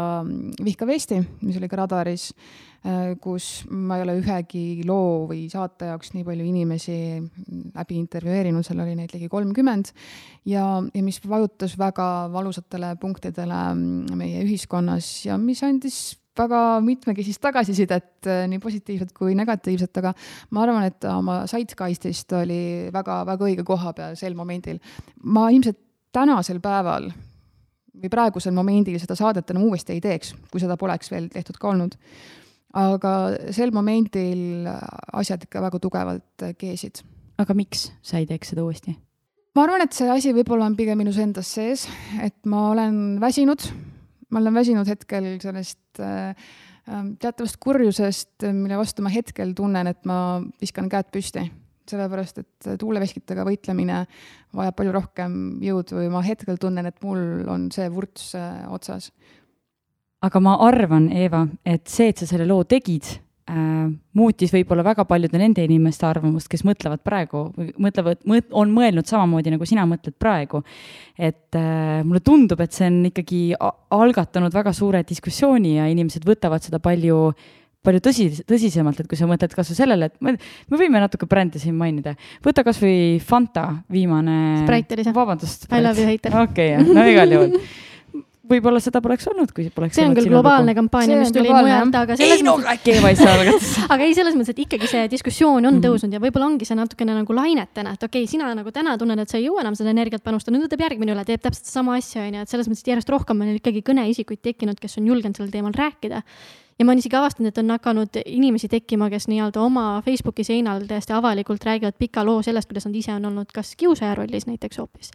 [0.64, 2.30] Vihka vesti, mis oli ka radaris
[2.80, 6.94] Äh, kus ma ei ole ühegi loo või saate jaoks nii palju inimesi
[7.76, 9.92] läbi intervjueerinud, seal oli neid ligi kolmkümmend.
[10.48, 13.60] Ja, ja mis vajutas väga valusatele punktidele
[14.16, 16.00] meie ühiskonnas ja mis andis
[16.40, 20.14] väga mitmekesist tagasisidet, äh, nii positiivset kui negatiivset, aga
[20.56, 22.62] ma arvan, et oma Zeitgeistist oli
[22.96, 24.80] väga-väga õige koha peal sel momendil.
[25.24, 25.80] ma ilmselt
[26.16, 27.12] tänasel päeval
[28.00, 31.74] või praegusel momendil seda saadet enam uuesti ei teeks, kui seda poleks veel tehtud ka
[31.74, 31.98] olnud
[32.78, 33.14] aga
[33.56, 34.68] sel momendil
[35.18, 37.02] asjad ikka väga tugevalt keesid.
[37.40, 38.94] aga miks sa ei teeks seda uuesti?
[39.56, 41.88] ma arvan, et see asi võib-olla on pigem minus endas sees,
[42.22, 43.66] et ma olen väsinud,
[44.30, 46.50] ma olen väsinud hetkel sellest äh,
[47.22, 51.46] teatavast kurjusest, mille vastu ma hetkel tunnen, et ma viskan käed püsti.
[51.90, 54.04] Sellepärast et tuuleveskitega võitlemine
[54.54, 59.10] vajab palju rohkem jõudu ja ma hetkel tunnen, et mul on see vurts äh, otsas.
[60.26, 63.29] Aga ma arvan, Eeva, et see, et sa selle loo tegid äh,,
[64.20, 67.48] muutis võib-olla väga paljude nende inimeste arvamust, kes mõtlevad praegu,
[67.82, 70.64] mõtlevad, on mõelnud samamoodi, nagu sina mõtled praegu.
[71.18, 76.64] et äh, mulle tundub, et see on ikkagi algatanud väga suure diskussiooni ja inimesed võtavad
[76.64, 77.34] seda palju
[77.80, 80.36] palju tõsi, tõsisemalt, et kui sa mõtled kasvõi sellele, et me,
[80.70, 82.16] me võime natuke brände siin mainida.
[82.44, 84.66] võta kasvõi Fanta viimane.
[84.66, 85.16] Sprite oli see.
[85.16, 85.70] vabandust.
[85.72, 86.36] I love you, hater.
[86.44, 87.56] okei okay,, no igal juhul
[88.50, 90.80] võib-olla seda poleks olnud, kui poleks see on küll globaalne lugu.
[90.82, 94.16] kampaania, mis tuli mujalt, aga selles ei no äkki Eva ei saa algatas aga ei,
[94.18, 95.86] selles mõttes, et ikkagi see diskussioon on mm -hmm.
[95.88, 99.20] tõusnud ja võib-olla ongi see natukene nagu lainetena, et okei okay,, sina nagu täna tunned,
[99.20, 101.98] et sa ei jõua enam seda energiat panustada, nüüd võtab järgmine üle, teeb täpselt sama
[102.00, 105.08] asja, on ju, et selles mõttes, et järjest rohkem on ikkagi kõneisikuid tekkinud, kes on
[105.08, 106.24] julgenud sellel teemal rääkida
[106.80, 110.86] ja ma olen isegi avastanud, et on hakanud inimesi tekkima, kes nii-öelda oma Facebooki seinal
[110.88, 114.80] täiesti avalikult räägivad pika loo sellest, kuidas nad ise on olnud kas kiusaja rollis näiteks
[114.80, 115.12] hoopis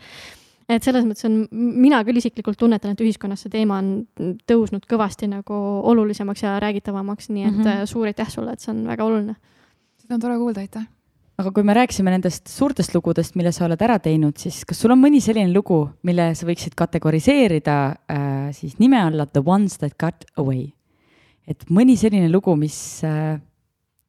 [0.69, 5.29] et selles mõttes on, mina küll isiklikult tunnetan, et ühiskonnas see teema on tõusnud kõvasti
[5.31, 5.61] nagu
[5.93, 7.87] olulisemaks ja räägitavamaks, nii et mm -hmm.
[7.91, 9.37] suur aitäh sulle, et see on väga oluline.
[10.01, 10.87] seda on tore kuulda, aitäh.
[11.39, 14.91] aga kui me rääkisime nendest suurtest lugudest, mille sa oled ära teinud, siis kas sul
[14.91, 19.99] on mõni selline lugu, mille sa võiksid kategoriseerida äh, siis nime alla The ones that
[19.99, 20.73] got away?
[21.47, 23.41] et mõni selline lugu, mis äh,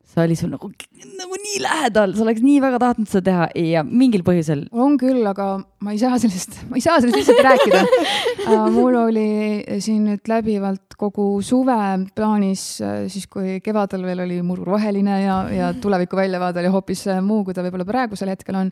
[0.05, 0.71] see oli sul nagu,
[1.15, 4.65] nagu nii lähedal, sa oleks nii väga tahtnud seda teha ja mingil põhjusel.
[4.71, 5.47] on küll, aga
[5.83, 7.81] ma ei saa sellest, ma ei saa sellest lihtsalt rääkida
[8.45, 8.67] uh,.
[8.75, 9.27] mul oli
[9.83, 11.77] siin nüüd läbivalt kogu suve
[12.15, 17.05] plaanis, äh, siis kui kevadel veel oli muru roheline ja, ja tuleviku väljavaade oli hoopis
[17.11, 18.71] äh, muu, kui ta võib-olla praegusel hetkel on,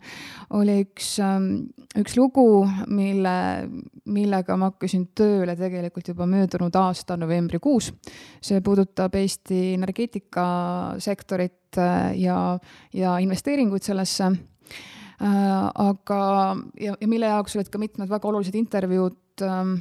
[0.59, 1.49] oli üks, ähm,
[1.99, 2.47] üks lugu,
[2.91, 3.36] mille,
[4.13, 7.91] millega ma hakkasin tööle tegelikult juba möödunud aasta novembrikuus.
[8.43, 12.59] see puudutab Eesti energeetikasektorit sektorit äh, ja,
[12.93, 14.31] ja investeeringuid sellesse.
[15.21, 19.77] Äh, aga, ja, ja mille jaoks olid ka mitmed väga olulised intervjuud ähm,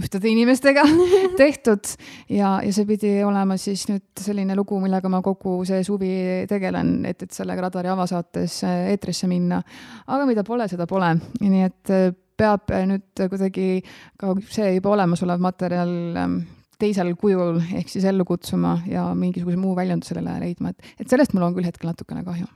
[0.00, 0.84] ühtede inimestega
[1.40, 1.88] tehtud
[2.28, 6.12] ja, ja see pidi olema siis nüüd selline lugu, millega ma kogu see suvi
[6.48, 9.62] tegelen, et, et sellega Radari avasaates äh, eetrisse minna.
[10.06, 11.94] aga mida pole, seda pole, nii et
[12.40, 13.82] peab nüüd kuidagi
[14.20, 16.40] ka see juba olemasolev materjal ähm,
[16.80, 21.36] teisel kujul ehk siis ellu kutsuma ja mingisuguse muu väljunduse sellele leidma, et, et sellest
[21.36, 22.48] mul on küll hetkel natukene kahju.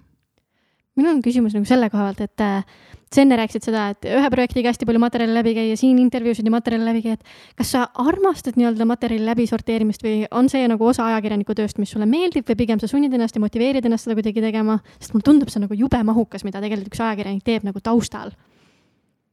[0.94, 2.84] minul on küsimus nagu selle koha pealt, et äh,
[3.14, 6.52] sa enne rääkisid seda, et ühe projektiga hästi palju materjali läbi käia, siin intervjuusid ja
[6.54, 11.06] materjali läbi käia, et kas sa armastad nii-öelda materjali läbisorteerimist või on see nagu osa
[11.12, 14.42] ajakirjaniku tööst, mis sulle meeldib või pigem sa sunnid ennast ja motiveerid ennast seda kuidagi
[14.44, 18.34] tegema, sest mulle tundub see nagu jube mahukas, mida tegelikult üks ajakirjanik teeb nagu taustal.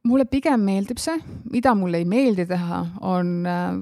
[0.06, 1.14] Mulle pigem meeldib see,
[1.50, 3.76] mida mulle ei meeldi teha, on äh,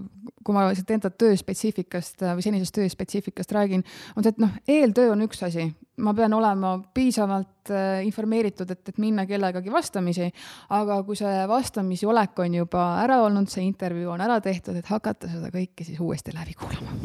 [0.44, 3.84] kui ma lihtsalt enda tööspetsiifikast äh, või senisest tööspetsiifikast räägin,
[4.16, 5.68] on see, et noh, eeltöö on üks asi,
[6.00, 10.30] ma pean olema piisavalt äh, informeeritud, et, et minna kellegagi vastamisi,
[10.76, 14.88] aga kui see vastamisi olek on juba ära olnud, see intervjuu on ära tehtud, et
[14.90, 16.96] hakata seda kõike siis uuesti läbi kuulama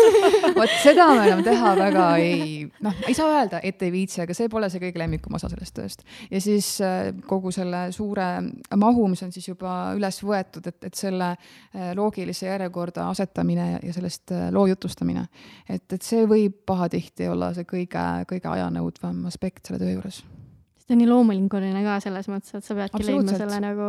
[0.58, 4.36] vot seda me enam teha väga ei, noh, ei saa öelda, et ei viitsi, aga
[4.36, 6.06] see pole see kõige lemmikum osa sellest tööst.
[6.30, 8.28] ja siis äh, kogu selle suure
[8.76, 11.34] mahu, mis on siis juba üles võetud, et, et selle
[11.96, 15.26] loogilise järjekorda asetamine ja sellest loo jutustamine.
[15.68, 20.22] et, et see võib pahatihti olla see kõige, kõige ajanõudvam aspekt selle töö juures.
[20.84, 23.88] see on nii loomulinguline ka selles mõttes, et sa peadki leidma selle nagu.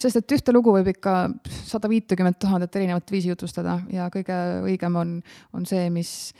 [0.00, 1.16] sest et ühte lugu võib ikka
[1.62, 5.16] sada viitekümmet tuhandet erinevat viisi jutustada ja kõige õigem on,
[5.52, 6.34] on see, mis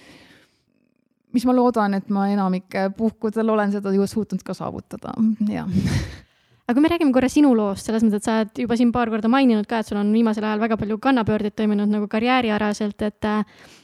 [1.34, 5.16] mis ma loodan, et ma enamike puhkudel olen seda ju suutnud ka saavutada,
[5.50, 5.66] jah
[6.64, 9.10] aga kui me räägime korra sinu loost, selles mõttes, et sa oled juba siin paar
[9.12, 13.28] korda maininud ka, et sul on viimasel ajal väga palju kannapöördeid toimunud nagu karjäärialaselt, et
[13.28, 13.42] äh,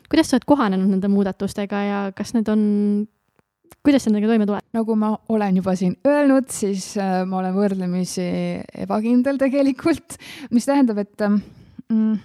[0.08, 2.62] kuidas sa oled kohanenud nende muudatustega ja kas need on
[3.84, 4.66] kuidas sa nendega toime tuled?
[4.76, 8.28] nagu ma olen juba siin öelnud, siis äh, ma olen võrdlemisi
[8.86, 10.16] ebakindel tegelikult,
[10.54, 11.42] mis tähendab, et ähm,
[11.92, 12.16] mm,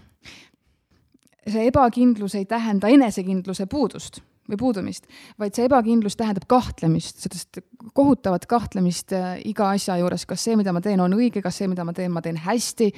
[1.51, 5.07] see ebakindlus ei tähenda enesekindluse puudust või puudumist,
[5.41, 7.61] vaid see ebakindlus tähendab kahtlemist, sellist
[7.97, 11.69] kohutavat kahtlemist äh, iga asja juures, kas see, mida ma teen, on õige, kas see,
[11.71, 12.91] mida ma teen, ma teen hästi.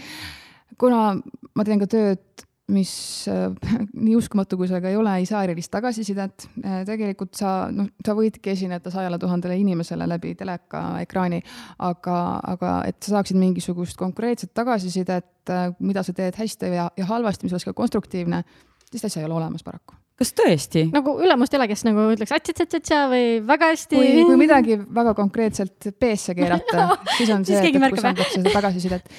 [0.78, 1.16] kuna
[1.56, 2.92] ma teen ka tööd mis
[3.32, 3.48] äh,
[4.06, 6.48] nii uskumatu, kui see ka ei ole, ei saa erilist tagasisidet.
[6.64, 11.40] Äh, tegelikult sa, noh, sa võidki esineda sajale tuhandele inimesele läbi teleka ekraani,
[11.88, 12.18] aga,
[12.56, 15.32] aga et sa saaksid mingisugust konkreetset tagasisidet,
[15.80, 18.44] mida sa teed hästi ja, ja halvasti, mis oleks ka konstruktiivne,
[18.90, 20.88] sellist asja ei ole olemas paraku kas tõesti?
[20.94, 24.00] nagu ülemust ei ole, kes nagu ütleks atsa-tsa-tsa või väga hästi.
[24.00, 29.14] kui, kui midagi väga konkreetselt peesse keerata siis on see, et kus antakse seda tagasisidet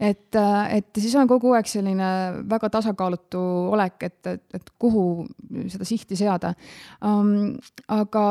[0.00, 2.08] et, äh, et siis on kogu aeg selline
[2.48, 3.40] väga tasakaalutu
[3.74, 5.04] olek, et, et, et kuhu
[5.72, 6.54] seda sihti seada
[7.04, 7.52] um,.
[7.88, 8.24] aga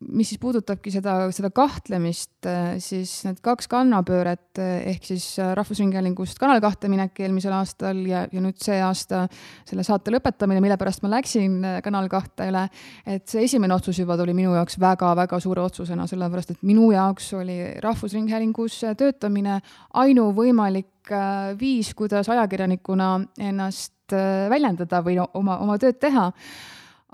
[0.00, 6.62] mis siis puudutabki seda, seda kahtlemist, äh, siis need kaks kannapööret ehk siis Rahvusringhäälingust Kanal
[6.62, 9.24] kahte minek eelmisel aastal ja, ja nüüd see aasta
[9.68, 12.66] selle saate lõpetamine, mille pärast ma läksin äh, Kanal kahte üle.
[13.06, 17.32] et see esimene otsus juba tuli minu jaoks väga-väga suure otsusena, sellepärast et minu jaoks
[17.38, 19.60] oli Rahvusringhäälingus töötamine
[19.98, 26.32] ainuvõimalik Äh, viis, kuidas ajakirjanikuna ennast äh, väljendada või oma, oma tööd teha.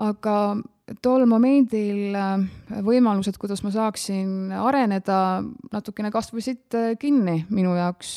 [0.03, 0.33] aga
[1.01, 2.43] tol momendil äh,
[2.85, 5.17] võimalused, kuidas ma saaksin areneda,
[5.73, 8.11] natukene kasvasid kinni minu jaoks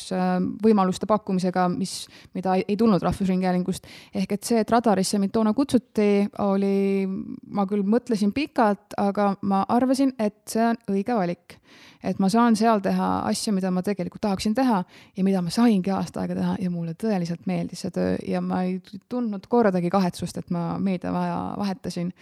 [0.63, 1.95] võimaluste pakkumisega, mis,
[2.37, 3.89] mida ei tulnud Rahvusringhäälingust.
[4.15, 7.09] ehk et see, et radarisse mind toona kutsuti, oli,
[7.49, 11.59] ma küll mõtlesin pikalt, aga ma arvasin, et see on õige valik
[12.05, 14.83] et ma saan seal teha asju, mida ma tegelikult tahaksin teha
[15.17, 18.63] ja mida ma saingi aasta aega teha ja mulle tõeliselt meeldis see töö ja ma
[18.67, 18.79] ei
[19.11, 22.13] tundnud kordagi kahetsust, et ma meediavaja vahetasin.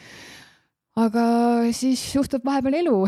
[0.97, 1.23] aga
[1.77, 2.99] siis juhtub vahepeal elu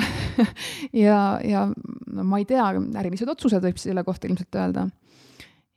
[1.06, 4.88] ja, ja no ma ei tea, ärilised otsused võib selle kohta ilmselt öelda.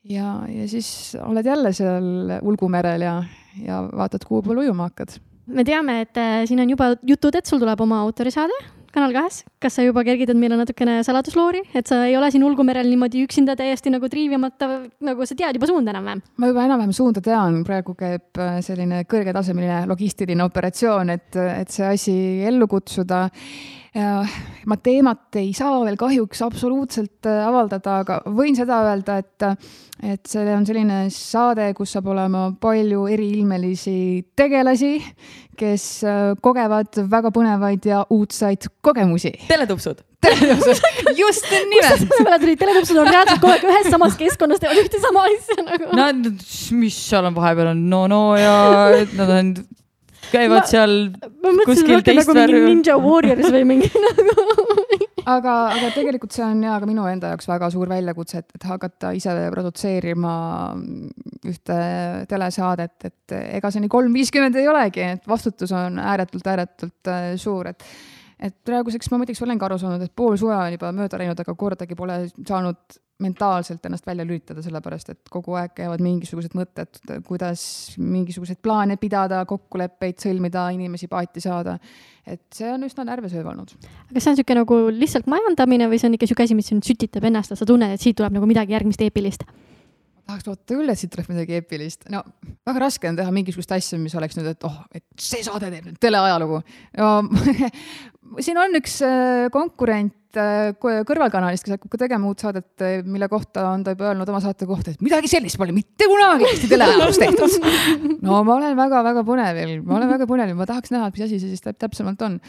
[0.03, 3.17] ja, ja siis oled jälle seal ulgumerel ja,
[3.63, 5.19] ja vaatad, kuhu poole ujuma hakkad
[5.51, 9.41] me teame, et äh, siin on juba jutud, et sul tuleb oma autorisaade Kanal kahes,
[9.63, 13.55] kas sa juba kergitad meile natukene saladusloori, et sa ei ole siin ulgumerel niimoodi üksinda
[13.59, 14.67] täiesti nagu triivimata,
[15.07, 16.23] nagu sa tead juba suunda enam-vähem?
[16.35, 21.87] ma juba enam-vähem suunda tean, praegu käib äh, selline kõrgetasemeline logistiline operatsioon, et, et see
[21.87, 22.17] asi
[22.49, 23.29] ellu kutsuda
[23.91, 29.47] ma teemat ei saa veel kahjuks absoluutselt äh, avaldada, aga võin seda öelda, et,
[30.13, 33.97] et see on selline saade, kus saab olema palju eriilmelisi
[34.39, 34.93] tegelasi,
[35.59, 39.33] kes äh, kogevad väga põnevaid ja uudseid kogemusi.
[39.51, 40.79] teletupsud teletupsud,
[41.21, 41.97] just nimed.
[41.97, 45.25] kust sa peale tulid, teletupsud on reaalselt kogu aeg ühes samas keskkonnas, teevad ühte sama
[45.27, 45.91] asja nagu.
[45.97, 46.07] no
[46.79, 48.55] mis seal on vahepeal on no no ja
[49.17, 49.53] nad on
[50.31, 50.95] käivad ma, seal
[51.43, 52.63] ma kuskil teist nagu värvi.
[52.69, 54.51] Ninja Warriors või mingi nagu
[55.29, 58.67] aga, aga tegelikult see on ja ka minu enda jaoks väga suur väljakutse, et, et
[58.67, 60.35] hakata ise produtseerima
[61.51, 61.77] ühte
[62.31, 67.71] telesaadet, et ega see nii kolm viiskümmend ei olegi, et vastutus on ääretult-ääretult äh, suur,
[67.73, 67.85] et
[68.41, 71.55] et praeguseks ma muideks olengi aru saanud, et pool suve on juba mööda läinud, aga
[71.57, 77.63] kordagi pole saanud mentaalselt ennast välja lülitada, sellepärast et kogu aeg käivad mingisugused mõtted, kuidas
[78.01, 81.77] mingisuguseid plaane pidada, kokkuleppeid sõlmida, inimesi paati saada.
[82.25, 83.73] et see on üsna närvesööv olnud.
[84.09, 86.85] aga see on niisugune nagu lihtsalt majandamine või see on ikka niisugune asi, mis sind
[86.85, 89.45] sütitab ennast, et sa tunned, et siit tuleb nagu midagi järgmist eepilist?
[90.31, 92.07] tahaks loota küll, et siit tuleb midagi eepilist.
[92.13, 92.23] no
[92.67, 95.89] väga raske on teha mingisugust asja, mis oleks nüüd, et oh, et see saade teeb
[95.89, 96.61] nüüd teleajalugu.
[96.97, 97.11] no
[98.39, 103.27] siin on üks äh, konkurent äh, kõrvalkanalist, kes hakkab ka tegema uut saadet, äh, mille
[103.31, 106.71] kohta on ta juba öelnud oma saate kohta, et midagi sellist pole mitte kunagi Eesti
[106.71, 107.67] teleajaloos tehtud.
[108.27, 111.41] no ma olen väga-väga põnevil, ma olen väga põnevil, ma tahaks näha, et mis asi
[111.41, 112.39] see siis täpsemalt on.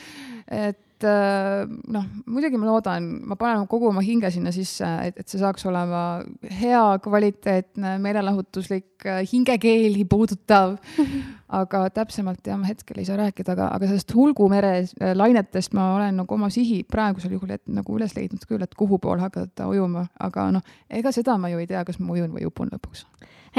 [0.53, 5.41] et noh, muidugi ma loodan, ma panen kogu oma hinge sinna sisse, et, et see
[5.41, 6.23] saaks olema
[6.61, 10.77] hea, kvaliteetne, meelelahutuslik, hingekeeli puudutav.
[11.53, 15.91] Aga täpsemalt jah, ma hetkel ei saa rääkida, aga, aga sellest Hulgumere äh, lainetest ma
[15.99, 19.67] olen nagu oma sihi praegusel juhul et, nagu üles leidnud küll, et kuhu poole hakata
[19.69, 23.05] ujuma, aga noh, ega seda ma ju ei tea, kas ma ujun või upun lõpuks.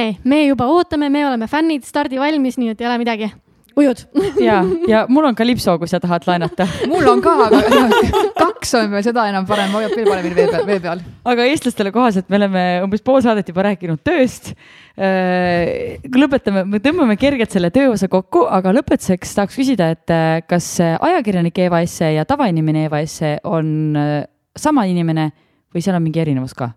[0.01, 3.29] ei, me juba ootame, me oleme fännid, stardi valmis, nii et ei ole midagi
[3.75, 4.03] ujud
[4.41, 7.61] ja, ja mul on kalipso, kui sa tahad laenata mul on ka, aga
[8.43, 11.01] kaks on veel seda enam parem, hoiab veel paremini vee peal, vee peal.
[11.33, 14.53] aga eestlastele kohaselt me oleme umbes pool saadet juba rääkinud tööst.
[14.93, 20.75] Äh, lõpetame, me tõmbame kergelt selle tööosa kokku, aga lõpetuseks tahaks küsida, et äh, kas
[20.83, 24.15] ajakirjanik Eva Esse ja tavainimene Eva Esse on äh,
[24.53, 25.31] sama inimene
[25.73, 26.73] või seal on mingi erinevus ka?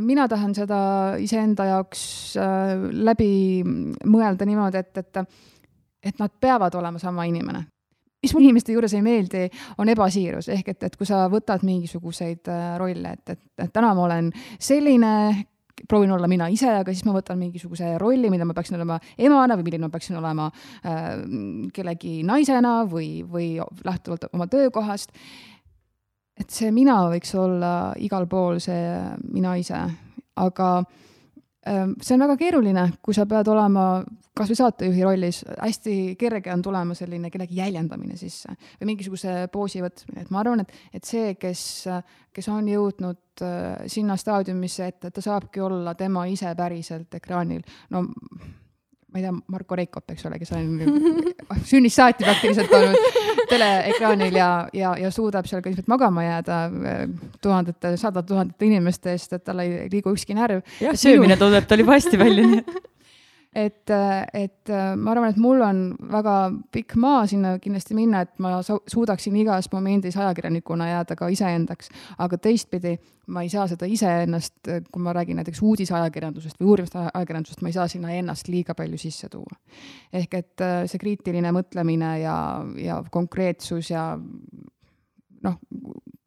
[0.00, 0.78] mina tahan seda
[1.20, 2.02] iseenda jaoks
[3.04, 3.60] läbi
[4.08, 5.18] mõelda niimoodi, et, et
[6.08, 7.66] et nad peavad olema sama inimene.
[8.22, 9.44] mis mulle inimeste juures ei meeldi,
[9.78, 13.92] on ebasiirus, ehk et, et kui sa võtad mingisuguseid äh, rolle, et, et, et täna
[13.94, 15.12] ma olen selline,
[15.88, 19.54] proovin olla mina ise, aga siis ma võtan mingisuguse rolli, mida ma peaksin olema emana
[19.54, 21.06] või milline ma peaksin olema äh,
[21.74, 23.52] kellegi naisena või, või
[23.86, 25.14] lähtuvalt oma töökohast.
[26.40, 28.98] et see mina võiks olla igal pool see
[29.30, 29.78] mina ise,
[30.36, 30.72] aga
[32.02, 33.84] see on väga keeruline, kui sa pead olema
[34.38, 40.22] kasvõi saatejuhi rollis hästi kerge on tulema selline kellegi jäljendamine sisse või mingisuguse poosi võtmine,
[40.22, 41.62] et ma arvan, et, et see, kes,
[42.34, 48.06] kes on jõudnud äh, sinna staadiumisse, et ta saabki olla tema ise päriselt ekraanil, no
[49.18, 50.68] ma ei tea, Marko Reikop, eks ole, kes on
[51.66, 57.02] sünnist saati praktiliselt olnud teleekraanil ja, ja, ja suudab seal ka ilmselt magama jääda äh,
[57.44, 60.62] tuhandete, sadade tuhandete inimeste eest, et tal ei liigu ükski närv.
[60.82, 62.62] jah, söömine tuleb tal juba hästi välja,
[63.58, 63.90] et et,
[64.34, 66.34] et ma arvan, et mul on väga
[66.74, 71.90] pikk maa sinna kindlasti minna, et ma suudaksin igas momendis ajakirjanikuna jääda ka iseendaks.
[72.18, 72.96] aga teistpidi,
[73.34, 77.76] ma ei saa seda iseennast, kui ma räägin näiteks uudisajakirjandusest või uurimist ajakirjandusest, ma ei
[77.76, 79.56] saa sinna ennast liiga palju sisse tuua.
[80.12, 82.36] ehk et see kriitiline mõtlemine ja,
[82.76, 84.10] ja konkreetsus ja
[85.42, 85.58] noh,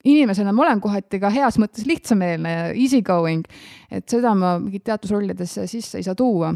[0.03, 3.45] inimesena ma olen kohati ka heas mõttes lihtsameelne ja easy going,
[3.91, 6.53] et seda ma mingit teatusrollidesse sisse ei saa tuua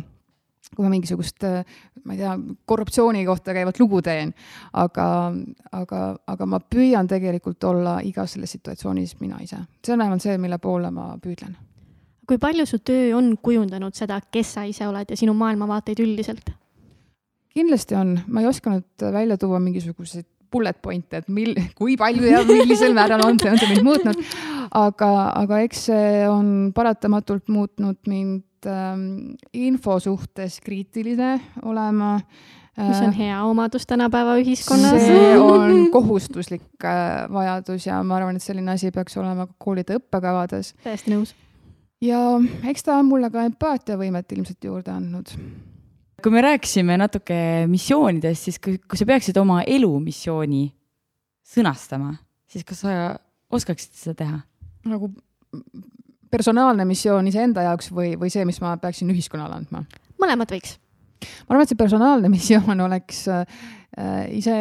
[0.73, 1.45] kui ma mingisugust,
[2.03, 2.33] ma ei tea,
[2.65, 4.33] korruptsiooni kohta käivat lugu teen.
[4.73, 5.07] aga,
[5.71, 9.61] aga, aga ma püüan tegelikult olla igas selles situatsioonis mina ise.
[9.83, 11.55] see on vähemalt see, mille poole ma püüdlen.
[12.27, 16.53] kui palju su töö on kujundanud seda, kes sa ise oled ja sinu maailmavaateid üldiselt?
[17.55, 22.43] kindlasti on, ma ei osanud välja tuua mingisuguseid bullet point'e, et mil-, kui palju ja
[22.47, 24.25] millisel määral on see, on see mind muutnud.
[24.75, 25.13] aga,
[25.45, 29.07] aga eks see on paratamatult muutnud mind ähm,
[29.53, 32.19] info suhtes kriitiline olema
[32.77, 34.91] mis on äh, hea omadus tänapäeva ühiskonnas.
[34.99, 40.73] see on kohustuslik äh, vajadus ja ma arvan, et selline asi peaks olema koolide õppekavades.
[40.83, 41.35] täiesti nõus.
[42.01, 42.19] ja
[42.67, 45.31] eks ta on mulle ka empaatiavõimet ilmselt juurde andnud.
[46.23, 47.37] Kui me rääkisime natuke
[47.69, 50.67] missioonidest, siis kui, kui sa peaksid oma elumissiooni
[51.55, 52.15] sõnastama,
[52.49, 52.95] siis kas sa
[53.53, 54.39] oskaksid seda teha?
[54.85, 55.09] nagu
[56.29, 59.85] personaalne missioon iseenda jaoks või, või see, mis ma peaksin ühiskonnale andma?
[60.21, 60.77] mõlemat võiks.
[61.45, 63.43] Ma arvan, et see personaalne missioon oleks äh,
[64.35, 64.55] ise,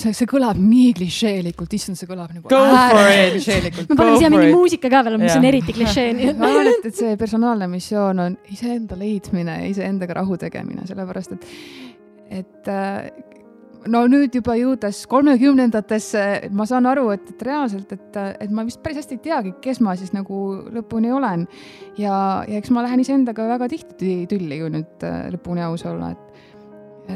[0.00, 3.92] see, see kõlab nii klišeelikult, issand, see kõlab nagu klišeelikult.
[3.92, 5.40] ma panen siia mingi muusika ka veel, mis yeah.
[5.40, 6.08] on eriti klišee
[6.40, 11.38] ma arvan, et, et see personaalne missioon on iseenda leidmine ja iseendaga rahu tegemine, sellepärast
[11.38, 11.48] et,
[12.42, 13.08] et äh,
[13.90, 18.82] no nüüd juba jõudes kolmekümnendatesse, ma saan aru, et, et reaalselt, et, et ma vist
[18.84, 20.40] päris hästi ei teagi, kes ma siis nagu
[20.74, 21.46] lõpuni olen.
[22.00, 22.16] ja,
[22.48, 26.46] ja eks ma lähen iseendaga väga tihti tülli, kui nüüd äh, lõpuni aus olla, et,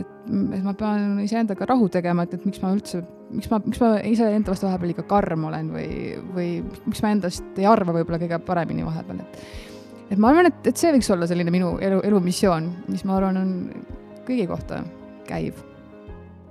[0.00, 0.10] et,
[0.58, 3.02] et ma pean iseendaga rahu tegema, et, et miks ma üldse,
[3.32, 5.88] miks ma, miks ma iseenda vastu vahepeal liiga karm olen või,
[6.34, 6.50] või
[6.88, 9.48] miks ma endast ei arva võib-olla kõige paremini vahepeal, et
[10.08, 13.42] et ma arvan, et, et see võiks olla selline minu elu, elumissioon, mis ma arvan,
[13.42, 14.80] on kõigi kohta
[15.28, 15.67] käiv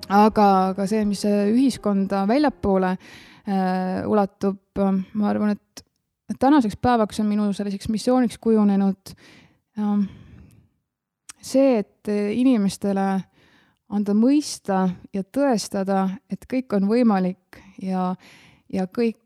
[0.10, 4.82] aga, aga see, mis ühiskonda väljapoole äh, ulatub,
[5.13, 5.84] ma arvan, et,
[6.39, 9.13] tänaseks päevaks on minu selliseks missiooniks kujunenud
[9.80, 10.06] äh,
[11.41, 13.08] see, et inimestele
[13.93, 18.10] anda mõista ja tõestada, et kõik on võimalik ja,
[18.74, 19.20] ja kõik,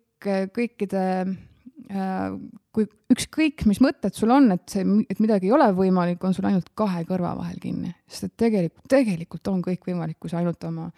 [0.54, 2.36] kõikide äh,
[2.76, 6.48] kui ükskõik, mis mõtted sul on, et see, et midagi ei ole võimalik, on sul
[6.48, 7.92] ainult kahe kõrva vahel kinni.
[8.08, 10.90] sest et tegelikult, tegelikult on kõik võimalik, kui sa ainult oma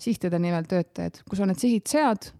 [0.00, 1.20] sihtide nimel tööd teed.
[1.28, 2.30] kui sa need sihid sead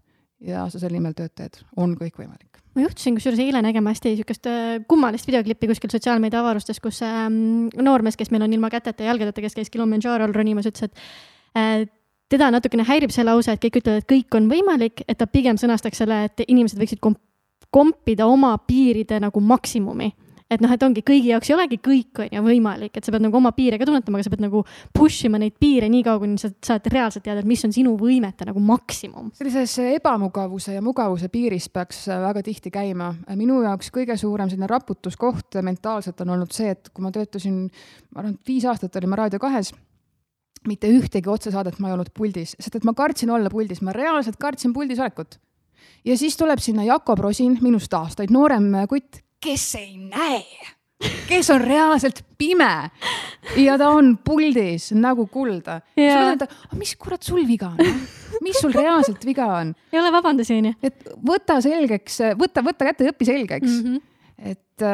[0.41, 2.61] ja sa selle nimel tööd teed, on kõik võimalik.
[2.73, 7.69] ma juhtusin kusjuures eile nägema hästi niisugust äh, kummalist videoklippi kuskil sotsiaalmeedia avarustes, kus ähm,
[7.77, 11.85] noormees, kes meil on ilma käteta ja jalgadeta, kes käis Kilimanjarol ronimas, ütles, et äh,
[12.29, 15.57] teda natukene häirib see lause, et kõik ütlevad, et kõik on võimalik, et ta pigem
[15.61, 17.21] sõnastaks selle, et inimesed võiksid komp-,
[17.69, 20.11] kompida oma piiride nagu maksimumi
[20.49, 23.21] et noh, et ongi kõigi jaoks ei olegi kõik on ju võimalik, et sa pead
[23.21, 24.63] nagu oma piire ka tunnetama, aga sa pead nagu
[24.97, 27.93] push ima neid piire nii kaua, kuni sa saad reaalselt teada, et mis on sinu
[27.99, 29.29] võimete nagu maksimum.
[29.37, 33.11] sellises ebamugavuse ja mugavuse piiris peaks väga tihti käima.
[33.37, 37.67] minu jaoks kõige suurem selline raputuskoht mentaalselt on olnud see, et kui ma töötasin,
[38.15, 39.73] ma arvan, et viis aastat olin ma Raadio kahes
[40.67, 44.35] mitte ühtegi otsesaadet ma ei olnud puldis, sest et ma kartsin olla puldis, ma reaalselt
[44.41, 45.37] kartsin puldis olekut
[46.05, 50.43] ja siis tuleb sinna Jakob Rosin, minust aastaid noorem kutt, kes ei näe,
[51.29, 52.71] kes on reaalselt pime
[53.59, 56.35] ja ta on puldis nagu kulda yeah..
[56.75, 57.99] mis kurat sul viga on?
[58.43, 59.73] mis sul reaalselt viga on?
[59.93, 60.75] ei ole vabandusi, onju.
[60.83, 63.85] et võta selgeks, võta, võta kätte ja õpi selgeks mm.
[63.85, 64.01] -hmm.
[64.51, 64.87] et,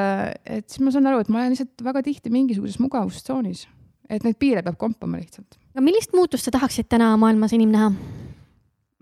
[0.57, 3.65] et siis ma saan aru, et ma olen lihtsalt väga tihti mingisuguses mugavustsoonis,
[4.09, 5.57] et neid piire peab kompama lihtsalt.
[5.73, 7.91] aga millist muutust sa tahaksid täna maailmas enim näha?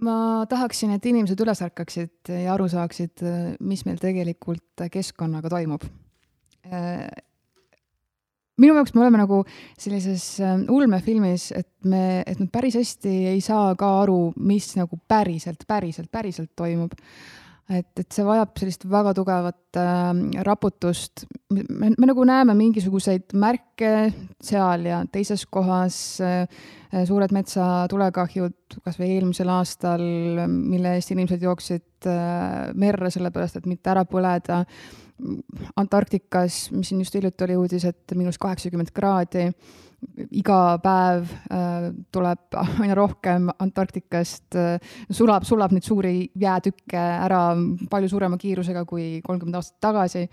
[0.01, 3.21] Ma tahaksin, et inimesed üles ärkaksid ja aru saaksid,
[3.61, 5.85] mis meil tegelikult keskkonnaga toimub.
[8.57, 9.41] minu jaoks me oleme nagu
[9.77, 14.99] sellises äh, ulmefilmis, et me, et me päris hästi ei saa ka aru, mis nagu
[15.07, 16.93] päriselt, päriselt, päriselt toimub
[17.71, 20.11] et, et see vajab sellist väga tugevat äh,
[20.47, 21.25] raputust.
[21.53, 23.93] me, me nagu näeme mingisuguseid märke
[24.43, 26.47] seal ja teises kohas äh,
[27.07, 30.03] suured metsatulekahjud, kas või eelmisel aastal,
[30.47, 34.63] mille eest inimesed jooksid äh, merre, sellepärast et mitte ära põleda
[35.77, 39.51] Antarktikas, mis siin just hiljuti oli uudis, et miinus kaheksakümmend kraadi
[40.35, 47.41] iga päev äh, tuleb aina rohkem Antarktikast äh,, sulab, sulab neid suuri jäätükke ära
[47.91, 50.25] palju suurema kiirusega kui kolmkümmend aastat tagasi.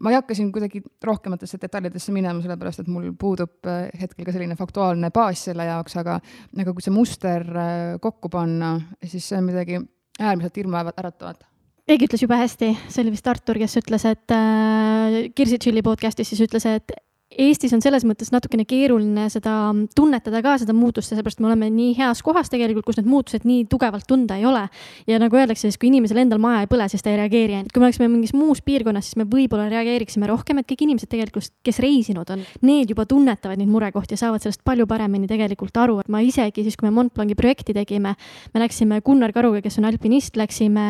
[0.00, 4.34] ma ei hakka siin kuidagi rohkematesse detailidesse minema, sellepärast et mul puudub äh, hetkel ka
[4.34, 6.20] selline faktuaalne baas selle jaoks, aga,
[6.60, 9.80] aga kui see muster äh, kokku panna, siis see on midagi
[10.20, 11.53] äärmiselt hirmuäratavat
[11.88, 16.32] keegi ütles jube hästi, see oli vist Artur, kes ütles, et äh, Kirsi Tšilli podcast'is
[16.32, 16.96] siis ütles, et
[17.34, 21.96] Eestis on selles mõttes natukene keeruline seda tunnetada ka, seda muutust, sellepärast me oleme nii
[21.98, 24.68] heas kohas tegelikult, kus need muutused nii tugevalt tunda ei ole.
[25.10, 27.64] ja nagu öeldakse, siis kui inimesel endal maja ei põle, siis ta ei reageeri.
[27.72, 31.50] kui me oleksime mingis muus piirkonnas, siis me võib-olla reageeriksime rohkem, et kõik inimesed tegelikult,
[31.66, 35.98] kes reisinud on, need juba tunnetavad neid murekohti ja saavad sellest palju paremini tegelikult aru,
[36.04, 38.14] et ma isegi siis, kui me Mont Blanci projekti tegime,
[38.54, 40.86] me läksime Gunnar Karuga, kes on alpinist, läksime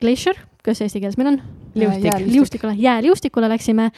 [0.00, 1.40] Glacier, kuidas eesti keeles meil on?
[2.26, 3.90] liustikule, jääliustikule läksime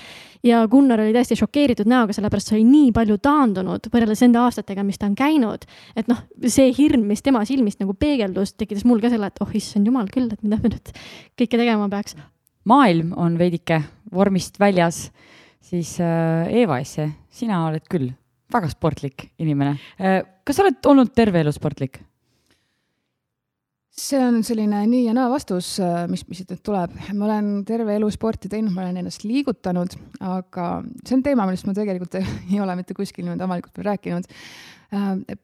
[0.44, 4.84] ja Gunnar oli täiesti šokeeritud näoga, sellepärast see oli nii palju taandunud võrreldes nende aastatega,
[4.84, 5.64] mis ta on käinud.
[5.96, 9.55] et noh, see hirm, mis tema silmist nagu peegeldus, tekitas mul ka selle, et oh
[9.57, 10.92] issand jumal küll, et mida me nüüd
[11.38, 12.16] kõike tegema peaks.
[12.68, 13.82] maailm on veidike
[14.12, 15.07] vormist väljas,
[15.62, 18.11] siis äh, Eeva Esse, sina oled küll
[18.53, 19.78] väga sportlik inimene.
[20.00, 22.03] Äh, kas sa oled olnud terve elu sportlik?
[23.93, 26.95] See on selline nii ja naa vastus, äh, mis, mis siit nüüd tuleb.
[27.12, 30.68] ma olen terve elu sporti teinud, ma olen ennast liigutanud, aga
[31.05, 34.30] see on teema, millest ma tegelikult ei ole mitte kuskil niimoodi avalikult veel rääkinud.
[34.97, 35.36] Äh,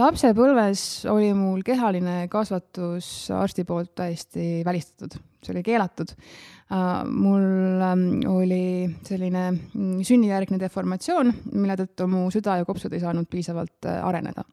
[0.00, 6.16] lapsepõlves oli mul kehaline kasvatus arsti poolt täiesti välistatud, see oli keelatud.
[6.72, 13.04] Äh, mul ähm, oli selline mm, sünnijärgne deformatsioon, mille tõttu mu süda ja kopsud ei
[13.04, 14.48] saanud piisavalt areneda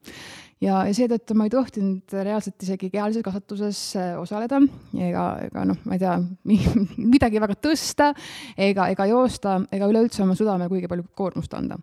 [0.62, 4.62] ja, ja seetõttu ma ei tohtinud reaalselt isegi kehalises kasvatuses äh, osaleda
[4.98, 6.18] ega, ega noh, ma ei tea,
[7.14, 8.12] midagi väga tõsta
[8.58, 11.80] ega, ega joosta ega üleüldse oma südamele kuigi palju koormust anda.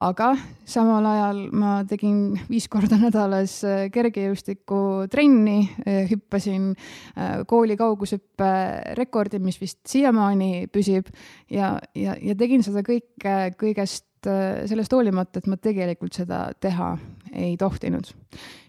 [0.00, 0.30] aga
[0.68, 6.74] samal ajal ma tegin viis korda nädalas äh, kergejõustikutrenni, äh, hüppasin
[7.48, 8.52] kooli kaugushüppe
[9.00, 11.08] rekordi, mis vist siiamaani püsib
[11.48, 16.90] ja, ja, ja tegin seda kõike kõigest sellest hoolimata, et ma tegelikult seda teha
[17.32, 18.10] ei tohtinud.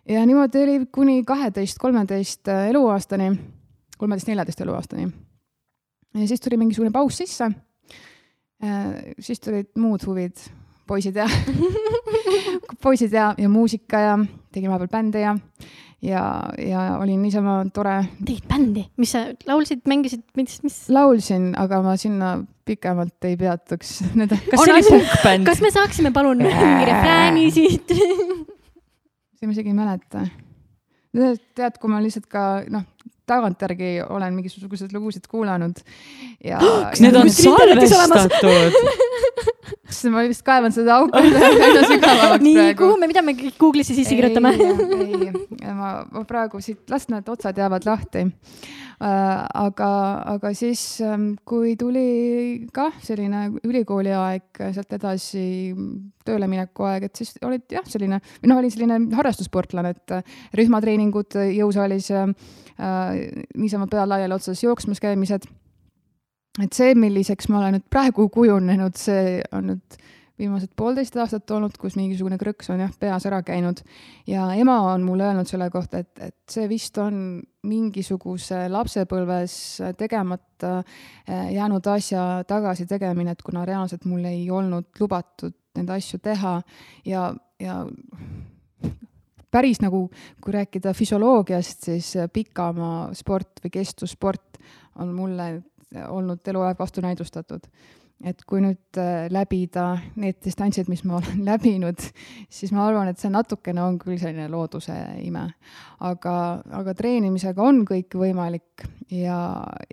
[0.09, 3.31] ja niimoodi oli kuni kaheteist, kolmeteist äh, eluaastani,
[3.97, 5.09] kolmeteist-neljateist eluaastani.
[6.13, 7.51] ja siis tuli mingisugune paus sisse.
[8.63, 10.37] Äh, siis tulid muud huvid,
[10.87, 11.27] poisid ja
[12.83, 14.19] poisid ja, ja muusika ja
[14.51, 15.35] tegin vahepeal bände ja,
[16.01, 16.23] ja,
[16.57, 17.97] ja olin niisama tore.
[18.25, 20.79] tegid bändi, mis sa laulsid, mängisid, mis, mis?
[20.89, 22.33] laulsin, aga ma sinna
[22.65, 23.99] pikemalt ei peatuks
[24.51, 25.45] kas see oli punkbänd?
[25.49, 27.93] kas me saaksime palun mingi refrääni siit
[29.41, 30.25] seda ma isegi ei mäleta.
[31.57, 32.85] tead, kui ma lihtsalt ka noh,
[33.29, 35.81] tagantjärgi olen mingisuguseid lugusid kuulanud
[36.45, 36.59] ja.
[36.61, 38.77] kas need on salvestatud?
[39.91, 44.17] Kas ma vist kaevan seda auku aina sügavamaks nii, kuhu me, mida me Google'isse sisse
[44.17, 44.55] kirjutame?
[44.57, 45.31] ei,
[45.75, 48.29] ma, ma praegu siit, las need otsad jäävad lahti
[49.01, 49.87] Äh, aga,
[50.29, 55.45] aga siis, ähm, kui tuli kah selline ülikooli aeg, sealt edasi
[56.27, 60.37] tööle mineku aeg, et siis olid jah, selline, või noh, olin selline harrastussportlane, et äh,
[60.59, 62.29] rühmatreeningud jõusaalis äh,,
[63.57, 65.49] niisama pea laiali otsas jooksmas käimised.
[66.59, 70.01] Et see, milliseks ma olen nüüd praegu kujunenud, see on nüüd
[70.41, 73.83] viimased poolteist aastat olnud, kus mingisugune krõks on jah, peas ära käinud.
[74.29, 79.55] Ja ema on mulle öelnud selle kohta, et, et see vist on mingisuguse lapsepõlves
[79.99, 86.57] tegemata eh, jäänud asja tagasitegemine, et kuna reaalselt mul ei olnud lubatud neid asju teha
[87.07, 87.27] ja,
[87.61, 87.77] ja
[89.51, 90.07] päris nagu,
[90.41, 94.61] kui rääkida füsioloogiast, siis pikamaa sport või kestvussport
[95.01, 95.51] on mulle
[96.07, 97.67] olnud eluaeg vastunäidustatud
[98.27, 99.85] et kui nüüd äh, läbida
[100.21, 102.03] need distantsid, mis ma olen läbinud,
[102.51, 105.47] siis ma arvan, et see natukene on küll selline looduse ime.
[106.01, 106.33] aga,
[106.81, 109.37] aga treenimisega on kõik võimalik ja,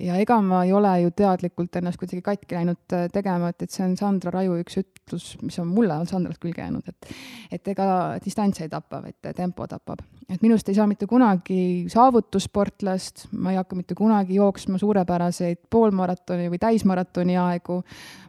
[0.00, 3.74] ja ega ma ei ole ju teadlikult ennast kuidagi katki läinud äh, tegema, et, et
[3.74, 7.12] see on Sandra Raju üks ütlus, mis on mulle on Sandrast külge jäänud, et
[7.58, 7.88] et ega
[8.24, 10.02] distants ei tapa, vaid tempo tapab.
[10.28, 16.48] et minust ei saa mitte kunagi saavutussportlast, ma ei hakka mitte kunagi jooksma suurepäraseid poolmaratoni
[16.52, 17.82] või täismaratoni aegu,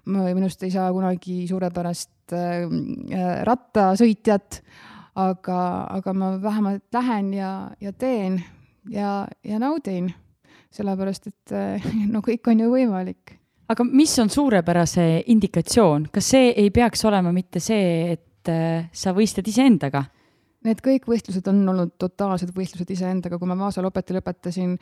[0.06, 2.64] minust ei saa kunagi suurepärast äh,
[3.14, 4.62] äh, rattasõitjat,
[5.20, 5.60] aga,
[5.98, 8.40] aga ma vähemalt lähen ja, ja teen
[8.90, 10.12] ja, ja naudin,
[10.72, 13.36] sellepärast et äh, no kõik on ju võimalik.
[13.70, 18.50] Aga mis on suurepärase indikatsioon, kas see ei peaks olema mitte see, et
[18.96, 20.00] sa võistled iseendaga,
[20.68, 24.74] Need kõik võistlused on olnud totaalsed võistlused iseendaga, kui ma Vaasa Lopeti lõpetasin,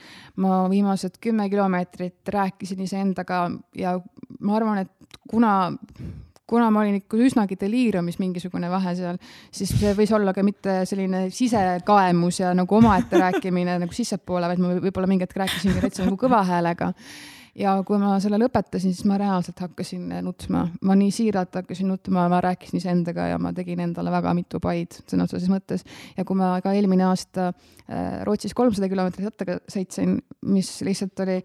[0.41, 3.43] ma viimased kümme kilomeetrit rääkisin iseendaga
[3.77, 3.93] ja
[4.39, 5.51] ma arvan, et kuna,
[6.49, 9.21] kuna ma olin ikka üsnagi deliiriumis mingisugune vahe seal,
[9.53, 14.63] siis see võis olla ka mitte selline sisekaemus ja nagu omaette rääkimine nagu sissepoole, vaid
[14.63, 16.95] ma võib-olla mingi hetk rääkisingi täitsa nagu kõva häälega
[17.57, 22.27] ja kui ma selle lõpetasin, siis ma reaalselt hakkasin nutma, ma nii siiralt hakkasin nutma,
[22.29, 25.85] ma rääkisin iseendaga ja ma tegin endale väga mitu paid sõna otseses mõttes.
[26.17, 31.39] ja kui ma ka eelmine aasta äh, Rootsis kolmsada kilomeetrit rattaga sõitsin, mis lihtsalt oli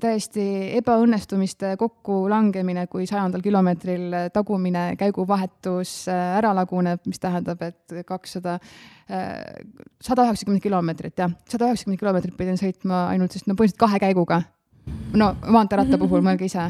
[0.00, 0.42] täiesti
[0.78, 9.34] ebaõnnestumiste kokkulangemine, kui sajandal kilomeetril tagumine käiguvahetus äh, ära laguneb, mis tähendab, et kakssada äh,
[10.00, 14.46] sada üheksakümmend kilomeetrit, jah, sada üheksakümmend kilomeetrit pidin sõitma ainult siis no põhimõtteliselt kahe käiguga
[15.16, 16.68] no maanteeratta puhul mõelge ise.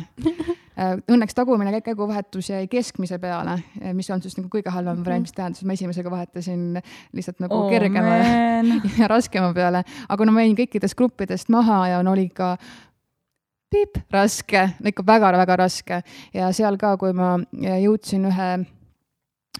[0.79, 5.27] Äh, õnneks tagumine käiguvahetus jäi keskmise peale, äh, mis on siis nagu kõige halvem variant,
[5.27, 6.79] mis tähendas, et ma esimesega vahetasin
[7.19, 8.13] lihtsalt nagu oh, kergema
[9.01, 12.53] ja raskema peale, aga no ma jäin kõikidest gruppidest maha ja no oli ka
[13.75, 16.03] piip, raske, ikka väga-väga raske.
[16.37, 18.51] Ja seal ka, kui ma jõudsin ühe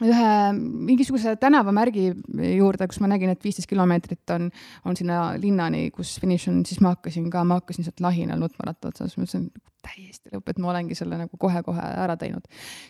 [0.05, 2.11] ühe mingisuguse tänavamärgi
[2.57, 4.51] juurde, kus ma nägin, et viisteist kilomeetrit on,
[4.85, 8.71] on sinna linnani, kus finiš on, siis ma hakkasin ka, ma hakkasin sealt lahinal nutma
[8.71, 9.49] ratta otsas, mõtlesin,
[9.89, 12.45] täiesti lõpp, et ma olengi selle nagu kohe-kohe ära teinud.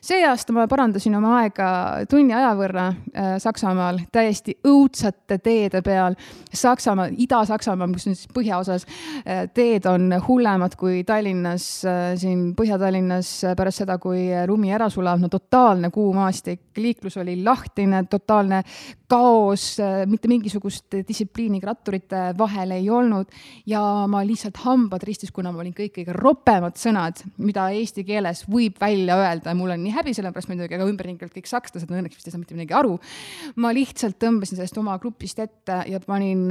[0.05, 1.69] see aasta ma parandasin oma aega
[2.11, 6.17] tunni aja võrra äh, Saksamaal täiesti õudsate teede peal.
[6.55, 13.33] Saksamaa, Ida-Saksamaa, mis on siis põhjaosas äh,, teed on hullemad kui Tallinnas äh,, siin Põhja-Tallinnas
[13.59, 16.63] pärast seda, kui lumi ära sulab, no totaalne kuumaastik,
[16.99, 18.63] liiklus oli lahtine, totaalne
[19.09, 23.31] kaos, mitte mingisugust distsipliini ratturite vahel ei olnud
[23.67, 23.81] ja
[24.11, 28.77] ma lihtsalt hambad ristis, kuna ma olin kõik kõige ropemad sõnad, mida eesti keeles võib
[28.81, 32.01] välja öelda ja mul on nii häbi selle pärast muidugi, aga ümberringi kõik sakslased, no
[32.01, 32.99] õnneks vist ei saa mitte midagi aru.
[33.57, 36.47] ma lihtsalt tõmbasin sellest oma grupist ette ja panin,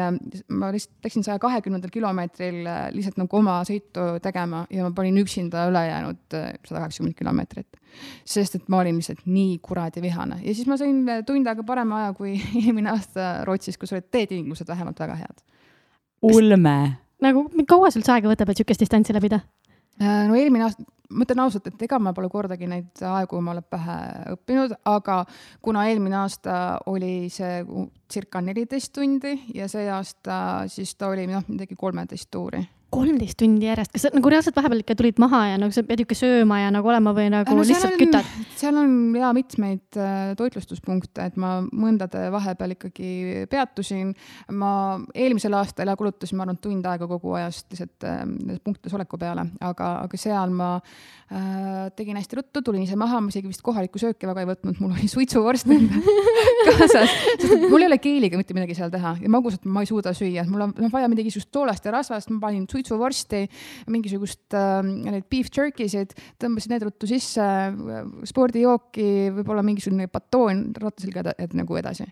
[0.49, 2.63] ma lihtsalt läksin saja kahekümnendal kilomeetril
[2.95, 7.83] lihtsalt nagu oma sõitu tegema ja ma panin üksinda ülejäänud sada kaheksakümmend kilomeetrit.
[8.25, 12.03] Sest et ma olin lihtsalt nii kuradi vihane ja siis ma sain tund aega parema
[12.03, 15.43] aja kui eelmine aasta Rootsis, kus olid teetingimused vähemalt väga head.
[16.21, 16.77] ulme
[17.23, 19.41] nagu kaua sul see aega võtab, et niisugust distantsi läbida?
[19.97, 23.63] Äh, no eelmine aasta, ma ütlen ausalt, et ega ma pole kordagi neid aegu omale
[23.65, 23.97] pähe
[24.35, 25.23] õppinud, aga
[25.65, 27.63] kuna eelmine aasta oli see
[28.11, 30.39] circa neliteist tundi ja see aasta
[30.71, 32.61] siis ta oli noh, midagi kolmeteist tuuri
[32.93, 36.05] kolmteist tundi järjest, kas sa nagu reaalselt vahepeal ikka tulid maha ja nagu sa pead
[36.05, 38.29] ikka sööma ja nagu olema või nagu no, lihtsalt on, kütad?
[38.55, 43.09] seal on ja mitmeid äh, toitlustuspunkte, et ma mõndade vahepeal ikkagi
[43.51, 44.13] peatusin.
[44.55, 44.71] ma
[45.11, 48.23] eelmisel aastal ja kulutasin, ma arvan, tund aega kogu ajast lihtsalt äh,
[48.63, 53.33] punktides oleku peale, aga, aga seal ma äh, tegin hästi ruttu, tulin ise maha, ma
[53.33, 55.67] isegi vist kohalikku sööki väga ei võtnud, mul oli suitsuvorst
[56.69, 60.15] kaasas, sest mul ei ole keeliga mitte midagi seal teha ja magusat ma ei suuda
[60.15, 63.43] süüa, mul on vaja mingisugust soolast ja rasvast, ma panin suitsuvorsti,
[63.93, 67.45] mingisugust äh, neid beef jerky'sid, tõmbasin need ruttu sisse,
[68.31, 69.07] spordijooki,
[69.39, 72.07] võib-olla mingisugune batoon ratta selga, et nagu edasi.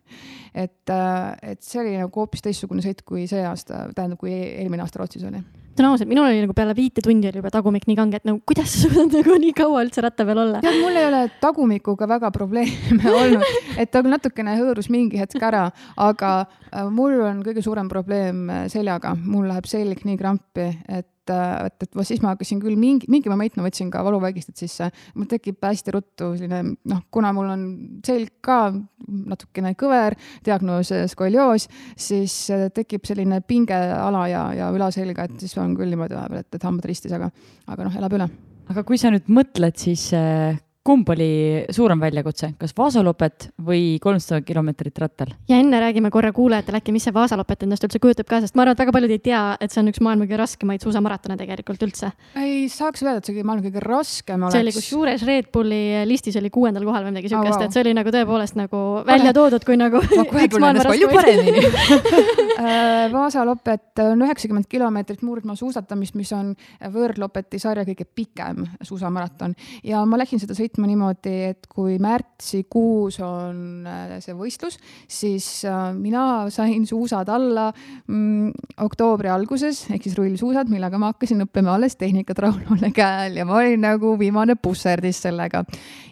[0.54, 4.84] et, äh, et see oli nagu hoopis teistsugune sõit kui see aasta, tähendab, kui eelmine
[4.86, 5.44] aasta Rootsis oli
[5.76, 8.40] ütlen ausalt, minul oli nagu peale viite tundi oli juba tagumik nii kange, et nagu
[8.48, 10.62] kuidas sa suudad nagu nii kaua üldse ratta peal olla?
[10.64, 15.44] tead, mul ei ole tagumikuga väga probleeme olnud, et ta küll natukene hõõrus mingi hetk
[15.44, 15.68] ära,
[16.00, 21.10] aga äh, mul on kõige suurem probleem äh, seljaga, mul läheb selg nii krampi, et
[21.34, 24.90] et, et, et siis ma hakkasin küll mingi, mingi moment ma võtsin ka valuvaigistit sisse,
[25.16, 27.66] mul tekib hästi ruttu selline noh, kuna mul on
[28.06, 28.60] selg ka
[29.06, 35.76] natukene kõver, diagnoos skolioos, siis äh, tekib selline pingeala ja, ja ülaselga, et siis on
[35.78, 37.32] küll niimoodi vahepeal, et, et hambad ristis, aga,
[37.72, 38.30] aga noh, elab üle.
[38.72, 44.44] aga kui sa nüüd mõtled, siis äh, kumb oli suurem väljakutse, kas Vaasalopet või kolmsada
[44.46, 45.32] kilomeetrit rattal?
[45.50, 48.62] ja enne räägime korra kuulajatele äkki, mis see Vaasalopet endast üldse kujutab ka, sest ma
[48.64, 51.86] arvan, et väga paljud ei tea, et see on üks maailma kõige raskemaid suusamaratone tegelikult
[51.88, 52.12] üldse.
[52.38, 54.58] ei saaks öelda, et see maailma kõige raskem oleks.
[54.58, 57.66] see oli kusjuures Red Bulli listis oli kuuendal kohal või midagi siukest oh,, wow.
[57.66, 60.04] et see oli nagu tõepoolest nagu välja toodud kui nagu.
[60.06, 61.66] ma kohe tunnen ennast palju paremini
[62.62, 66.54] äh, Vaasalopet on üheksakümmend kilomeetrit murdmaasuusatamist, mis on
[66.94, 73.22] võõrlopeti sarja kõige pikem suusamaraton ja ma läksin seda sõitma sõitma niimoodi, et kui märtsikuus
[73.24, 74.76] on äh, see võistlus,
[75.08, 78.52] siis äh, mina sain suusad alla mm,
[78.84, 83.62] oktoobri alguses ehk siis rullsuusad, millega ma hakkasin õppima alles tehnikat Raunolle käel ja ma
[83.62, 85.64] olin nagu viimane pusserdis sellega.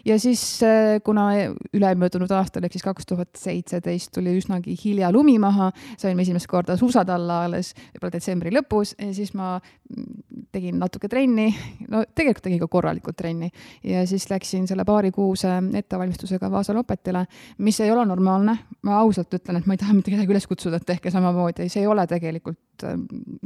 [0.04, 1.28] ja siis, äh, kuna
[1.74, 6.78] ülemöödunud aastal ehk siis kaks tuhat seitseteist tuli üsnagi hilja lumi maha, sain esimest korda
[6.80, 11.50] suusad alla alles võib-olla detsembri lõpus ja siis ma mm, tegin natuke trenni,
[11.92, 13.52] no tegelikult tegin ka korralikult trenni
[13.84, 17.24] ja siis läksin läksin selle paarikuuse ettevalmistusega Vaasa Lopetile,
[17.58, 18.58] mis ei ole normaalne.
[18.82, 21.82] ma ausalt ütlen, et ma ei taha mitte kedagi üles kutsuda, et tehke samamoodi, see
[21.82, 22.94] ei ole tegelikult äh,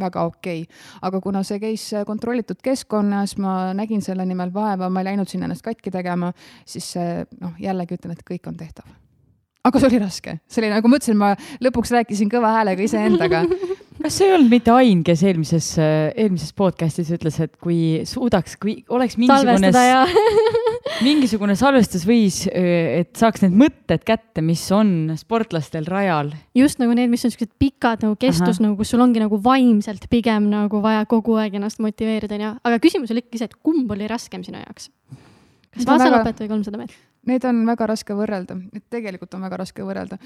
[0.01, 0.63] väga okei.
[0.63, 0.79] Okay..
[1.03, 5.49] aga kuna see käis kontrollitud keskkonnas, ma nägin selle nimel vaeva, ma ei läinud sinna
[5.49, 6.33] ennast katki tegema,
[6.67, 6.93] siis
[7.41, 8.89] noh, jällegi ütlen, et kõik on tehtav.
[9.65, 11.35] Aga see oli raske, see oli nagu ma ütlesin, ma
[11.65, 13.47] lõpuks rääkisin kõva häälega iseendaga
[14.03, 18.77] kas see ei olnud mitte Ain, kes eelmises, eelmises podcast'is ütles, et kui suudaks, kui
[18.95, 19.71] oleks mingisugune,
[21.07, 26.33] mingisugune salvestusviis, et saaks need mõtted kätte, mis on sportlastel rajal.
[26.59, 28.67] just nagu need, mis on siuksed pikad nagu kestus Aha.
[28.69, 32.53] nagu, kus sul ongi nagu vaimselt pigem nagu vaja kogu aeg ennast motiveerida, onju.
[32.71, 34.93] aga küsimus oli ikkagi see, et kumb oli raskem sinu jaoks?
[35.75, 37.03] kas Vasalopet või kolmsada meetrit?
[37.29, 40.17] Need on väga raske võrrelda, et tegelikult on väga raske võrrelda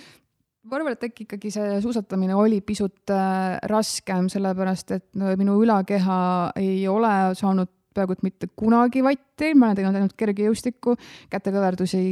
[0.63, 5.59] ma arvan, et äkki ikkagi see suusatamine oli pisut äh, raskem, sellepärast et no, minu
[5.63, 6.19] ülakeha
[6.61, 10.95] ei ole saanud peaaegu et mitte kunagi vatti, ma olen teinud ainult kergejõustikku,
[11.33, 12.03] kätekõverdusi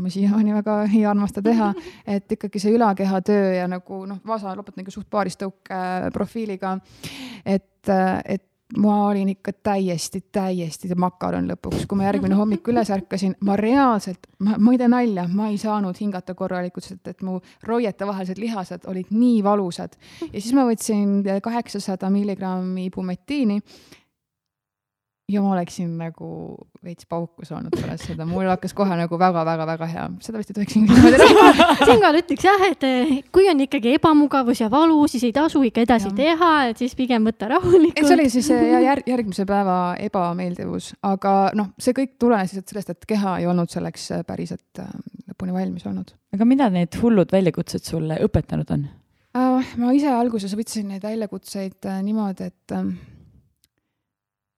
[0.00, 1.72] ma siiamaani väga ei armasta teha,
[2.16, 6.76] et ikkagi see ülakeha töö ja nagu noh, Vaasa lopet nagu suht paaristõuke profiiliga,
[7.44, 7.92] et,
[8.24, 8.46] et
[8.76, 14.28] ma olin ikka täiesti, täiesti makaron lõpuks, kui ma järgmine hommik üles ärkasin, ma reaalselt,
[14.44, 18.84] ma, ma ei tee nalja, ma ei saanud hingata korralikult, sest et mu roietevahelised lihased
[18.90, 19.96] olid nii valusad.
[20.26, 23.62] ja siis ma võtsin kaheksasada milligrammi ibumetiini
[25.28, 26.28] ja ma oleksin nagu
[26.84, 30.76] veits pauku saanud pärast seda, mul hakkas kohe nagu väga-väga-väga hea, seda vist ei tohiks
[30.78, 31.66] niimoodi rääkida.
[31.82, 35.84] siinkohal ütleks jah, et eh, kui on ikkagi ebamugavus ja valu, siis ei tasu ikka
[35.84, 36.14] edasi ja.
[36.20, 38.00] teha, et siis pigem võtta rahulikult.
[38.08, 39.76] see oli siis eh, jär, järgmise päeva
[40.06, 44.82] ebameeldivus, aga noh, see kõik tulenes lihtsalt sellest, et keha ei olnud selleks eh, päriselt
[45.26, 46.14] lõpuni valmis olnud.
[46.38, 49.76] aga mida need hullud väljakutsed sulle õpetanud on uh,?
[49.76, 52.78] ma ise alguses võtsin neid väljakutseid niimoodi, et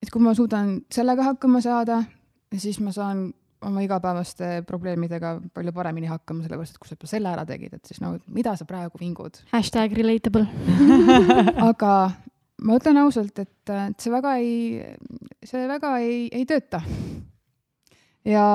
[0.02, 2.00] et kui ma suudan sellega hakkama saada,
[2.56, 3.28] siis ma saan
[3.66, 7.90] oma igapäevaste probleemidega palju paremini hakkama, sellepärast et kui sa juba selle ära tegid, et
[7.90, 9.42] siis no mida sa praegu vingud.
[9.52, 10.46] hashtag relatable
[11.70, 11.94] aga
[12.64, 14.54] ma ütlen ausalt, et, et see väga ei,
[15.44, 16.82] see väga ei, ei tööta.
[18.24, 18.46] ja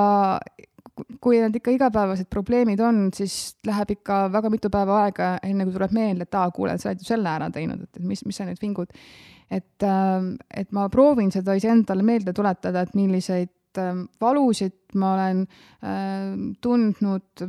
[1.20, 5.76] kui need ikka igapäevased probleemid on, siis läheb ikka väga mitu päeva aega, enne kui
[5.76, 8.48] tuleb meelde, et aa, kuule, sa oled ju selle ära teinud, et mis, mis sa
[8.48, 8.94] nüüd vingud
[9.50, 15.44] et, ähm, et ma proovin seda iseendale meelde tuletada, et milliseid ähm, valusid ma olen
[15.46, 16.32] äh,
[16.64, 17.46] tundnud,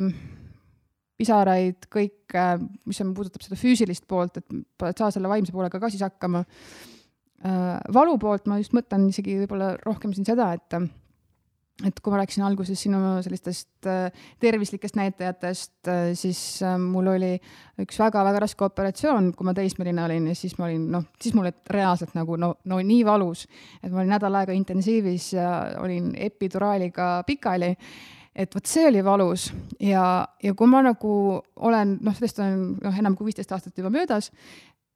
[1.17, 2.45] pisaraid, kõike,
[2.85, 7.79] mis on, puudutab seda füüsilist poolt, et saa selle vaimse poolega ka siis hakkama äh,.
[7.93, 10.77] valu poolt ma just mõtlen isegi võib-olla rohkem siin seda, et
[11.86, 14.07] et kui ma rääkisin alguses sinu sellistest äh,
[14.41, 17.36] tervislikest näitajatest, äh, siis äh, mul oli
[17.84, 21.45] üks väga-väga raske operatsioon, kui ma teismeline olin ja siis ma olin noh, siis mul
[21.45, 23.45] olid reaalselt nagu no, no nii valus,
[23.84, 25.51] et ma olin nädal aega intensiivis ja
[25.84, 27.75] olin epiduraaliga pikali.
[28.38, 29.47] Et vot see oli valus
[29.82, 31.13] ja, ja kui ma nagu
[31.65, 34.30] olen, noh, sellest on noh, enam kui viisteist aastat juba möödas,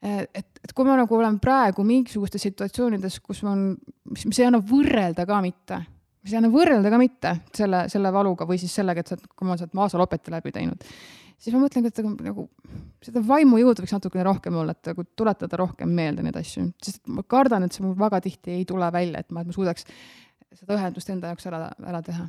[0.02, 3.72] et, et kui ma nagu olen praegu mingisugustes situatsioonides, kus on,
[4.14, 5.82] mis, mis ei anna võrrelda ka mitte
[6.22, 9.26] mis ei anna võrrelda ka mitte selle, selle valuga või siis sellega, et sa oled,
[9.36, 10.86] kui ma olen Vaasa lopeti läbi teinud,
[11.42, 12.46] siis ma mõtlengi, et nagu
[13.02, 17.26] seda vaimujõudu võiks natukene rohkem olla, et nagu tuletada rohkem meelde neid asju, sest ma
[17.26, 19.88] kardan, et see mul väga tihti ei tule välja, et ma, et ma suudaks
[20.60, 22.28] seda ühendust enda jaoks ära, ära teha.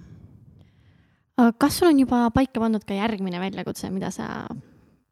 [1.60, 4.28] kas sul on juba paika pandud ka järgmine väljakutse, mida sa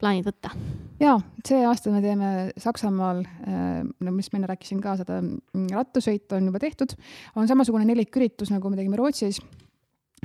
[0.01, 0.53] plaanid võtta?
[1.01, 2.31] jaa, see aasta me teeme
[2.61, 6.95] Saksamaal, äh, no mis ma enne rääkisin ka, seda mm, rattasõitu on juba tehtud,
[7.41, 9.41] on samasugune neliküritus, nagu me tegime Rootsis,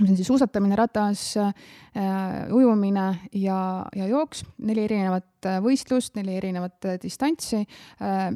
[0.02, 1.54] mis on siis suusatamine, ratas äh,,
[2.52, 3.60] ujumine ja,
[3.96, 7.64] ja jooks, neli erinevat äh, võistlust, neli erinevat äh, distantsi.
[8.02, 8.28] Äh,,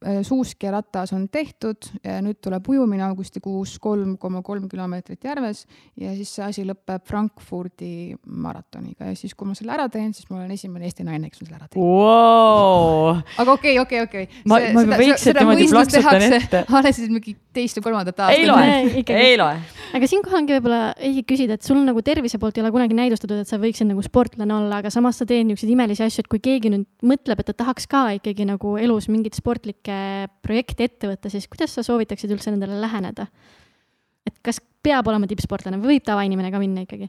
[0.00, 1.90] Äh, suusk ja ratas on tehtud,
[2.24, 5.66] nüüd tuleb ujumine augustikuus kolm koma kolm kilomeetrit järves
[6.00, 9.10] ja siis see asi lõpeb Frankfurdi maratoniga.
[9.10, 11.50] Ja siis, kui ma selle ära teen, siis ma olen esimene Eesti naine, kes on
[11.50, 11.84] selle ära teinud.
[11.84, 13.20] Wow..
[13.44, 14.24] aga okei okay,, okei okay,, okei.
[14.30, 14.48] Okay..
[14.48, 16.64] ma, ma juba vaikselt niimoodi plaksutan ette.
[16.80, 18.40] alles siis mingi teist või kolmandat aastat.
[18.40, 19.60] ei loe, ei loe.
[19.98, 23.42] aga siinkohal ongi võib-olla õige küsida, et sul nagu tervise poolt ei ole kunagi näidustatud,
[23.42, 26.40] et sa võiksid nagu sportlane olla, aga samas sa teed niisuguseid imelisi asju, et kui
[26.40, 31.10] keegi nüüd mõtleb, et ta tahaks ka ikkagi nagu elus mingit sportlikke kõike projekti ette
[31.10, 33.26] võtta, siis kuidas sa soovitaksid üldse nendele läheneda?
[34.26, 37.08] et kas peab olema tippsportlane või võib tavainimene ka minna ikkagi?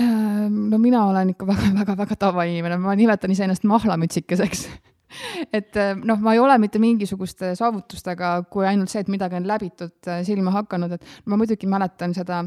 [0.00, 4.64] Ehm, no mina olen ikka väga-väga-väga tavainimene, ma nimetan iseennast mahlamütsikeseks
[5.58, 9.46] et ehm, noh, ma ei ole mitte mingisuguste saavutustega, kui ainult see, et midagi on
[9.48, 9.94] läbitud,
[10.26, 12.42] silma hakanud, et ma muidugi mäletan seda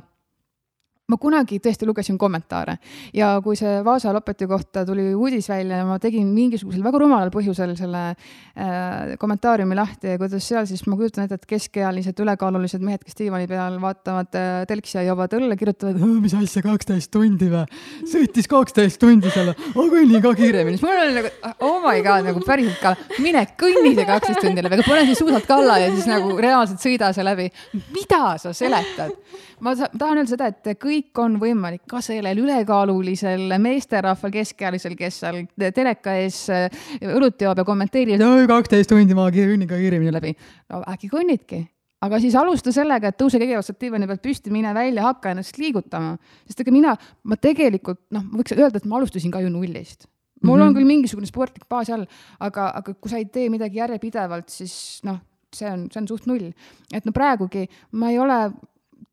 [1.09, 2.77] ma kunagi tõesti lugesin kommentaare
[3.15, 7.31] ja kui see Vaasa Lopeti kohta tuli uudis välja ja ma tegin mingisugusel väga rumalal
[7.33, 12.83] põhjusel selle äh, kommentaariumi lahti ja kuidas seal siis ma kujutan ette, et keskealised ülekaalulised
[12.85, 17.49] mehed, kes diivani peal vaatavad äh, telksi ja joovad õlle, kirjutavad, mis asja, kaksteist tundi
[17.51, 17.65] või?
[18.09, 20.77] sõitis kaksteist tundi seal, aga kõnni ka kiiremini.
[20.77, 21.33] siis mul oli nagu,
[21.65, 25.23] oh my god, nagu päriselt ka, mine kõnni see kaksteist tundi läbi, aga pane siis
[25.23, 27.49] suusad kalla ja siis nagu reaalselt sõida see läbi.
[27.95, 29.15] mida sa seletad?
[29.59, 35.41] ma tahan öelda seda, et kõik on võimalik ka sellel ülekaalulisel meesterahval, keskealisel, kes seal
[35.75, 36.69] teleka ees äh,
[37.01, 40.35] õlut joob ja kommenteerib, kaksteist tundi ma kõnnin ka kiiremini läbi.
[40.69, 41.65] no äkki kõnnidki
[42.05, 45.59] aga siis alusta sellega, et tõuse kõigepealt sealt diivani pealt püsti, mine välja, hakka ennast
[45.59, 46.15] liigutama.
[46.47, 50.07] sest ega mina, ma tegelikult noh, ma võiks öelda, et ma alustasin ka ju nullist.
[50.41, 50.67] mul mm -hmm.
[50.67, 52.05] on küll mingisugune sportlik baas all,
[52.39, 55.19] aga, aga kui sa ei tee midagi järjepidevalt, siis noh,
[55.53, 56.51] see on, see on suht null.
[56.93, 58.51] et no praegugi ma ei ole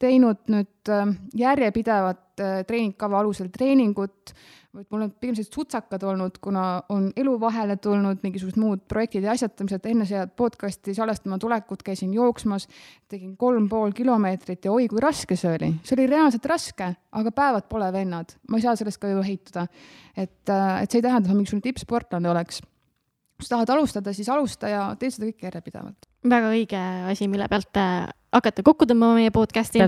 [0.03, 1.09] teinud nüüd äh,
[1.39, 4.32] järjepidevat äh, treeningkava alusel treeningut,
[4.76, 9.24] vaid mul on pigem sellised sutsakad olnud, kuna on elu vahele tulnud mingisugused muud projektid
[9.24, 12.68] ja asjatamised, enne seda podcast'i salvestama tulekut käisin jooksmas,
[13.09, 15.72] tegin kolm pool kilomeetrit ja oi kui raske see oli.
[15.87, 19.66] see oli reaalselt raske, aga päevad pole vennad, ma ei saa sellest ka ju heituda.
[20.16, 22.61] et, äh, et see ei tähenda, et ma mingisugune tippsportlane oleks.
[23.37, 26.09] kui sa tahad alustada, siis alusta ja tee seda kõike järjepidevalt.
[26.31, 27.83] Väga õige asi, mille pealt
[28.37, 29.81] hakata kokku tõmbama meie podcast'i.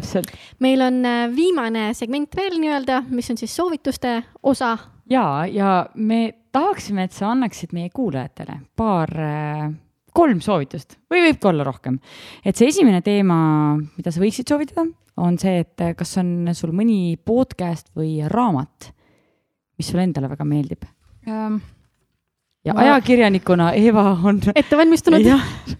[0.64, 4.76] meil on äh, viimane segment veel nii-öelda, mis on siis soovituste osa.
[5.10, 9.68] ja, ja me tahaksime, et sa annaksid meie kuulajatele paar, äh,
[10.14, 11.98] kolm soovitust või võib ka olla rohkem.
[12.44, 13.38] et see esimene teema,
[13.96, 14.86] mida sa võiksid soovitada,
[15.18, 18.92] on see, et äh, kas on sul mõni podcast või raamat,
[19.78, 20.88] mis sulle endale väga meeldib
[21.28, 21.60] um.?
[22.68, 22.84] Ja ma...
[22.86, 25.26] ajakirjanikuna Eva on ette valmistunud,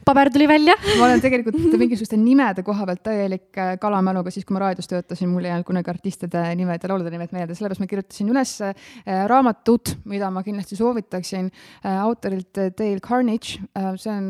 [0.08, 4.56] paber tuli välja ma olen tegelikult mingisuguste nimede koha pealt täielik äh, kalamäluga, siis kui
[4.56, 7.90] ma raadios töötasin, mul ei jäänud kunagi artistide nimed ja laulude nimed meelde, sellepärast ma
[7.90, 8.88] kirjutasin üles äh,
[9.30, 13.58] raamatut, mida ma kindlasti soovitaksin äh, autorilt Dale Carnage.
[13.98, 14.24] see on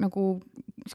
[0.00, 0.24] nagu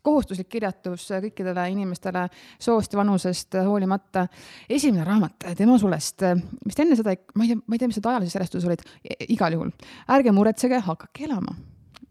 [0.03, 2.25] kohustuslik kirjatus kõikidele inimestele
[2.59, 4.27] soost ja vanusest hoolimata.
[4.69, 6.23] esimene raamat tema sulest,
[6.65, 8.85] vist enne seda, ma ei tea, ma ei tea, mis need ajalises järjestuses olid,
[9.29, 9.71] igal juhul,
[10.17, 11.55] ärge muretsege, hakake elama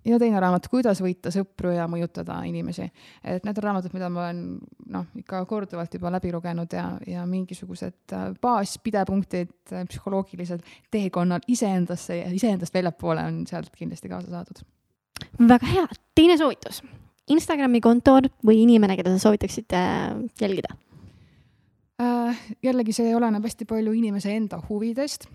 [0.05, 2.87] ja teine raamat Kuidas võita sõpru ja mõjutada inimesi.
[3.25, 4.43] et need on raamatud, mida ma olen
[4.93, 12.19] noh, ikka korduvalt juba läbi lugenud ja, ja mingisugused äh, baaspidepunktid äh, psühholoogilised teekonnal iseendasse
[12.21, 14.65] ja iseendast väljapoole on sealt kindlasti kaasa saadud.
[15.49, 16.83] väga hea, teine soovitus
[17.33, 20.77] Instagrami konto või inimene, keda sa soovitaksid äh, jälgida
[22.63, 25.29] jällegi, see oleneb hästi palju inimese enda huvidest.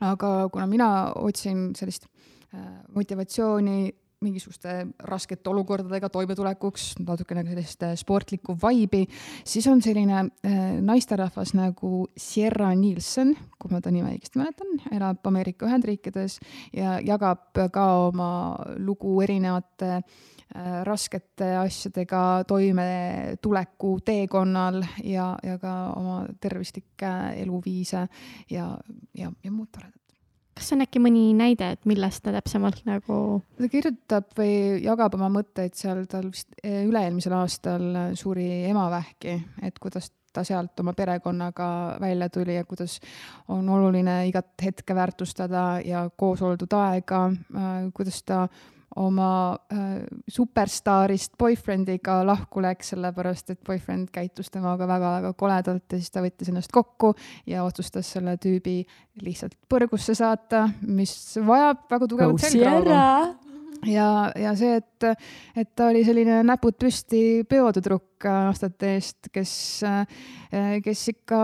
[0.00, 0.86] aga kuna mina
[1.18, 2.21] otsin sellist äh,
[2.94, 3.92] motivatsiooni
[4.22, 9.04] mingisuguste raskete olukordadega toimetulekuks, natukene sellist äh, sportlikku vaibi,
[9.44, 15.26] siis on selline äh, naisterahvas nagu Sierra Nielsen, kui ma ta nime õigesti mäletan, elab
[15.28, 16.38] Ameerika Ühendriikides
[16.76, 18.30] ja jagab ka oma
[18.78, 20.20] lugu erinevate äh,
[20.52, 28.02] Äh, raskete asjadega toimetuleku teekonnal ja, ja ka oma tervislikke eluviise
[28.50, 28.66] ja,
[29.16, 30.01] ja, ja muud toredat
[30.56, 33.18] kas on äkki mõni näide, et millest ta täpsemalt nagu?
[33.58, 37.86] ta kirjutab või jagab oma mõtteid seal, tal vist eh, üle-eelmisel aastal
[38.18, 43.00] suri emavähki, et kuidas ta sealt oma perekonnaga välja tuli ja kuidas
[43.48, 47.24] on oluline igat hetke väärtustada ja koos oldud aega,
[47.56, 48.46] äh, kuidas ta
[49.00, 56.12] oma äh, superstaarist boyfriendiga lahku läks, sellepärast et boyfriend käitus temaga väga-väga koledalt ja siis
[56.12, 57.14] ta võttis ennast kokku
[57.48, 58.82] ja otsustas selle tüübi
[59.22, 61.14] lihtsalt põrgusse saata, mis
[61.46, 62.98] vajab väga tugevat selgroogu.
[63.88, 65.08] ja, ja see, et,
[65.56, 69.54] et ta oli selline näpud püsti peotüdruk aastate eest, kes,
[69.88, 71.38] äh, kes ikka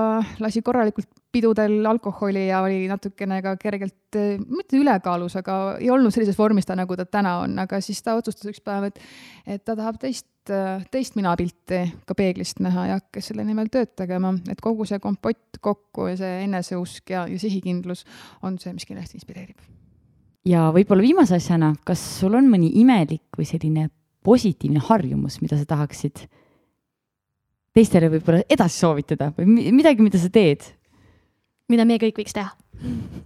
[0.45, 4.19] lasi korralikult pidudel alkoholi ja oli natukene ka kergelt,
[4.49, 8.17] mitte ülekaalus, aga ei olnud sellises vormis ta, nagu ta täna on, aga siis ta
[8.19, 9.01] otsustas üks päev, et,
[9.47, 10.27] et ta tahab teist,
[10.93, 15.61] teist minapilti ka peeglist näha ja hakkas selle nimel tööd tegema, et kogu see kompott
[15.65, 18.05] kokku ja see eneseusk ja, ja sihikindlus
[18.43, 19.61] on see, mis kindlasti inspireerib.
[20.49, 23.89] ja võib-olla viimase asjana, kas sul on mõni imelik või selline
[24.25, 26.27] positiivne harjumus, mida sa tahaksid
[27.77, 30.65] teistele võib-olla edasi soovitada või midagi, mida sa teed
[31.69, 32.53] mida meie kõik võiks teha?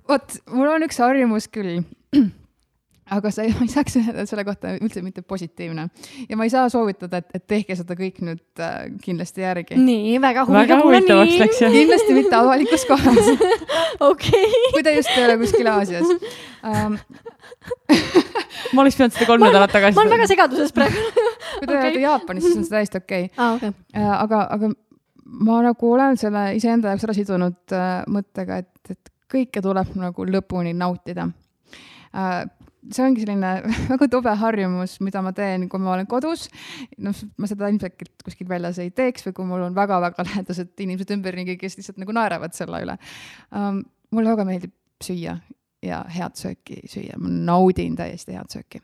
[0.08, 1.82] vot, mul on üks harjumus küll
[3.12, 5.88] aga sa ei, ma ei saaks öelda selle kohta üldse mitte positiivne.
[6.28, 9.78] ja ma ei saa soovitada, et, et tehke seda kõik nüüd äh, kindlasti järgi.
[9.78, 11.74] nii, väga huvitavaks läks jah.
[11.74, 13.32] kindlasti mitte avalikus kohas
[14.12, 14.62] okei.
[14.76, 16.96] kui te just ei ole kuskil Aasias um,
[18.74, 19.98] ma oleks pidanud seda kolm nädalat tagasi.
[19.98, 21.82] ma olen väga segaduses praegu kui te okay.
[21.82, 23.36] olete Jaapanis, siis on see täiesti okei okay.
[23.36, 23.58] ah,.
[23.58, 23.76] Okay.
[23.92, 24.72] Uh, aga, aga
[25.24, 30.26] ma nagu olen selle iseenda jaoks ära sidunud äh, mõttega, et, et kõike tuleb nagu
[30.28, 31.28] lõpuni nautida
[32.12, 32.42] äh,
[32.90, 33.52] see ongi selline
[33.92, 36.48] väga tobe harjumus, mida ma teen, kui ma olen kodus.
[37.02, 41.14] noh, ma seda ilmselt kuskil väljas ei teeks või kui mul on väga-väga lähedased inimesed
[41.16, 42.98] ümberringi, kes lihtsalt nagu naeravad selle üle
[43.50, 43.82] um,.
[44.12, 45.38] mulle väga meeldib süüa
[45.82, 48.82] ja head sööki süüa, ma naudin täiesti head sööki.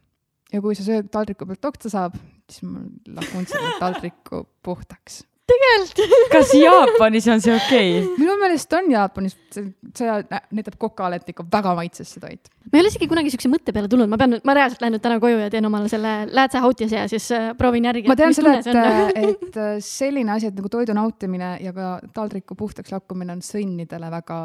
[0.53, 2.20] ja kui see söök taldriku pealt oksa saab,
[2.51, 2.84] siis ma
[3.18, 8.14] lakun selle taldriku puhtaks tegelikult kas Jaapanis on see okei okay??
[8.20, 10.14] minu meelest on Jaapanis, see
[10.55, 12.51] näitab kokale, et ikka väga maitses see toit.
[12.68, 15.05] ma ei ole isegi kunagi siukse mõtte peale tulnud, ma pean, ma reaalselt lähen nüüd
[15.05, 18.05] täna koju ja teen omale selle läätse hautjas ja siis äh, proovin järgi.
[18.11, 22.59] ma tean seda, et, et äh, selline asi, et nagu toidu nautimine ja ka taldriku
[22.59, 24.38] puhtaks lakkumine on sõnnidele väga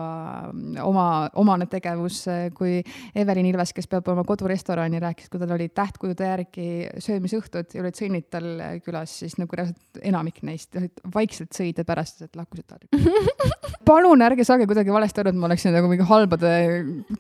[0.54, 1.08] mm, oma,
[1.42, 2.24] omane tegevus.
[2.56, 2.80] kui
[3.16, 6.68] Evelin Ilves, kes peab oma kodurestorani, rääkis, kui tal olid tähtkujude järgi
[7.04, 8.50] söömisõhtud ja olid sõnnid tal
[8.86, 10.78] külas, siis nagu reaalselt enamik neist
[11.14, 13.54] vaikselt sõid ja pärast lihtsalt lakkusid taldrikul
[13.88, 16.52] palun ärge saage kuidagi valesti aru, et ma oleksin nagu mingi halbade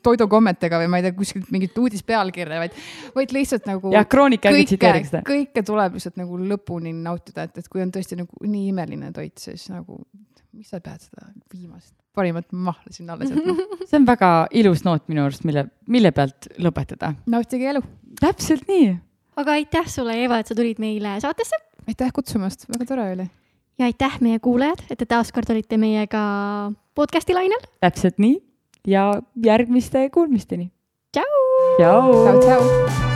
[0.05, 2.77] toidukommetega või ma ei tea, kuskilt mingit uudispealkirja, vaid,
[3.17, 3.91] vaid lihtsalt nagu.
[3.95, 5.23] jah, Kroonika ärge tsiteeriks seda.
[5.27, 9.35] kõike tuleb lihtsalt nagu lõpuni nautida, et, et kui on tõesti nagu nii imeline toit,
[9.41, 9.99] siis nagu
[10.53, 13.55] miks sa pead seda viimast parimat mahla sinna alles jätma
[13.89, 17.13] see on väga ilus noot minu arust, mille, mille pealt lõpetada.
[17.29, 17.83] nautige elu.
[18.21, 18.91] täpselt nii.
[19.41, 21.59] aga aitäh sulle, Eva, et sa tulid meile saatesse.
[21.87, 23.31] aitäh kutsumast, väga tore oli
[23.79, 26.23] ja aitäh, meie kuulajad, et te taaskord olite meiega
[26.95, 27.69] podcast'i lainel.
[27.81, 28.37] täpselt nii
[28.87, 29.09] ja
[29.45, 30.71] järgmiste kuulmisteni.
[31.13, 31.41] tšau.
[31.79, 33.12] tšau, tšau.